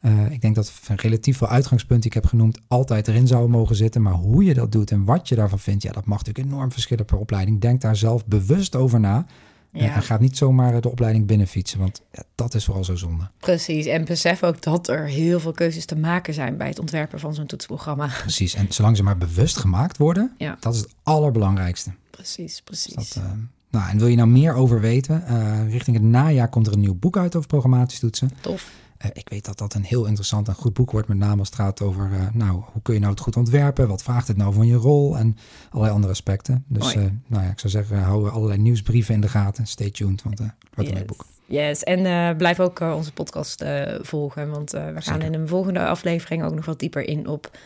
Eh, 0.00 0.30
ik 0.30 0.40
denk 0.40 0.54
dat 0.54 0.72
relatief 0.96 1.36
veel 1.38 1.48
uitgangspunten 1.48 2.00
die 2.10 2.18
ik 2.18 2.22
heb 2.22 2.30
genoemd 2.30 2.58
altijd 2.68 3.08
erin 3.08 3.26
zouden 3.26 3.50
mogen 3.50 3.76
zitten. 3.76 4.02
Maar 4.02 4.12
hoe 4.12 4.44
je 4.44 4.54
dat 4.54 4.72
doet 4.72 4.90
en 4.90 5.04
wat 5.04 5.28
je 5.28 5.34
daarvan 5.34 5.58
vindt, 5.58 5.82
ja, 5.82 5.92
dat 5.92 6.04
mag 6.04 6.18
natuurlijk 6.18 6.46
enorm 6.54 6.72
verschillen 6.72 7.04
per 7.04 7.16
opleiding. 7.18 7.60
Denk 7.60 7.80
daar 7.80 7.96
zelf 7.96 8.26
bewust 8.26 8.76
over 8.76 9.00
na. 9.00 9.26
Eh, 9.72 9.82
ja 9.82 9.94
en 9.94 10.02
ga 10.02 10.18
niet 10.18 10.36
zomaar 10.36 10.80
de 10.80 10.90
opleiding 10.90 11.26
binnenfietsen, 11.26 11.78
want 11.78 12.02
ja, 12.12 12.22
dat 12.34 12.54
is 12.54 12.64
vooral 12.64 12.84
zo 12.84 12.96
zonde. 12.96 13.30
precies. 13.38 13.86
En 13.86 14.04
besef 14.04 14.42
ook 14.42 14.62
dat 14.62 14.88
er 14.88 15.06
heel 15.06 15.40
veel 15.40 15.52
keuzes 15.52 15.84
te 15.86 15.96
maken 15.96 16.34
zijn 16.34 16.56
bij 16.56 16.68
het 16.68 16.78
ontwerpen 16.78 17.20
van 17.20 17.34
zo'n 17.34 17.46
toetsprogramma. 17.46 18.08
Precies. 18.22 18.54
En 18.54 18.66
zolang 18.68 18.96
ze 18.96 19.02
maar 19.02 19.18
bewust 19.18 19.56
gemaakt 19.56 19.96
worden, 19.96 20.32
Ja. 20.38 20.56
dat 20.60 20.74
is 20.74 20.80
het 20.80 20.94
allerbelangrijkste. 21.02 21.90
Precies, 22.10 22.60
precies. 22.62 22.94
Dus 22.94 23.10
dat, 23.12 23.22
eh, 23.22 23.30
nou, 23.70 23.90
en 23.90 23.98
wil 23.98 24.06
je 24.06 24.16
nou 24.16 24.28
meer 24.28 24.54
over 24.54 24.80
weten? 24.80 25.24
richting 25.70 25.96
het 25.96 26.04
najaar 26.04 26.48
komt 26.48 26.66
er 26.66 26.72
een 26.72 26.80
nieuw 26.80 26.94
boek 26.94 27.16
uit 27.16 27.36
over 27.36 27.48
programmatietoetsen. 27.48 28.30
Tof. 28.40 28.70
Eh, 28.98 29.10
ik 29.12 29.28
weet 29.28 29.44
dat 29.44 29.58
dat 29.58 29.74
een 29.74 29.84
heel 29.84 30.06
interessant 30.06 30.48
en 30.48 30.54
goed 30.54 30.72
boek 30.72 30.90
wordt, 30.90 31.08
met 31.08 31.18
name 31.18 31.38
als 31.38 31.48
het 31.48 31.56
gaat 31.56 31.82
over, 31.82 32.12
eh, 32.12 32.26
nou, 32.32 32.62
hoe 32.72 32.82
kun 32.82 32.94
je 32.94 33.00
nou 33.00 33.12
het 33.12 33.22
goed 33.22 33.36
ontwerpen? 33.36 33.88
Wat 33.88 34.02
vraagt 34.02 34.28
het 34.28 34.36
nou 34.36 34.54
van 34.54 34.66
je 34.66 34.74
rol? 34.74 35.18
En 35.18 35.36
allerlei 35.70 35.94
andere 35.94 36.12
aspecten. 36.12 36.64
Dus, 36.68 36.94
eh, 36.94 37.02
nou 37.26 37.44
ja, 37.44 37.50
ik 37.50 37.58
zou 37.58 37.72
zeggen, 37.72 38.02
hou 38.02 38.30
allerlei 38.30 38.58
nieuwsbrieven 38.58 39.14
in 39.14 39.20
de 39.20 39.28
gaten. 39.28 39.66
Stay 39.66 39.90
tuned, 39.90 40.22
want 40.22 40.38
het 40.38 40.52
wordt 40.74 40.90
een 40.90 40.96
leuk 40.96 41.06
boek. 41.06 41.26
Yes, 41.46 41.82
en 41.82 42.36
blijf 42.36 42.60
ook 42.60 42.80
onze 42.80 43.12
podcast 43.12 43.64
volgen, 44.00 44.50
want 44.50 44.70
we 44.70 44.94
gaan 44.96 45.22
in 45.22 45.34
een 45.34 45.48
volgende 45.48 45.86
aflevering 45.86 46.44
ook 46.44 46.54
nog 46.54 46.64
wat 46.64 46.78
dieper 46.78 47.08
in 47.08 47.26
op 47.26 47.58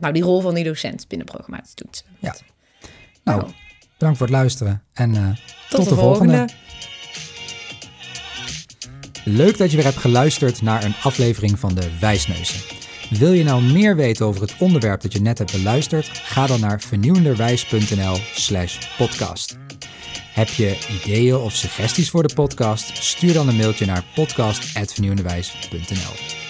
nou, 0.00 0.12
die 0.12 0.22
rol 0.22 0.40
van 0.40 0.54
die 0.54 0.64
docent 0.64 1.08
binnen 1.08 1.26
programmatische 1.26 1.74
toetsen. 1.74 2.06
Ja. 2.18 2.34
Nou, 3.24 3.50
bedankt 3.98 4.18
voor 4.18 4.26
het 4.26 4.36
luisteren 4.36 4.82
en 4.92 5.14
eh, 5.14 5.28
tot, 5.70 5.88
de, 5.88 5.94
volgende. 5.94 6.48
Leuk 9.24 9.58
dat 9.58 9.70
je 9.70 9.76
weer 9.76 9.86
hebt 9.86 9.96
geluisterd 9.96 10.62
naar 10.62 10.84
een 10.84 10.94
aflevering 11.02 11.58
van 11.58 11.74
de 11.74 11.90
Wijsneuzen. 12.00 12.60
Wil 13.10 13.32
je 13.32 13.44
nou 13.44 13.62
meer 13.62 13.96
weten 13.96 14.26
over 14.26 14.40
het 14.40 14.54
onderwerp 14.58 15.00
dat 15.00 15.12
je 15.12 15.20
net 15.20 15.38
hebt 15.38 15.52
beluisterd? 15.52 16.06
Ga 16.06 16.46
dan 16.46 16.60
naar 16.60 16.80
vernieuwenderwijs.nl 16.80 18.16
slash 18.34 18.78
podcast. 18.96 19.58
Heb 20.32 20.48
je 20.48 20.78
ideeën 21.02 21.36
of 21.36 21.52
suggesties 21.52 22.10
voor 22.10 22.26
de 22.26 22.34
podcast? 22.34 23.04
Stuur 23.04 23.32
dan 23.32 23.48
een 23.48 23.56
mailtje 23.56 23.86
naar 23.86 24.04
podcast.vernieuwenderwijs.nl 24.14 26.43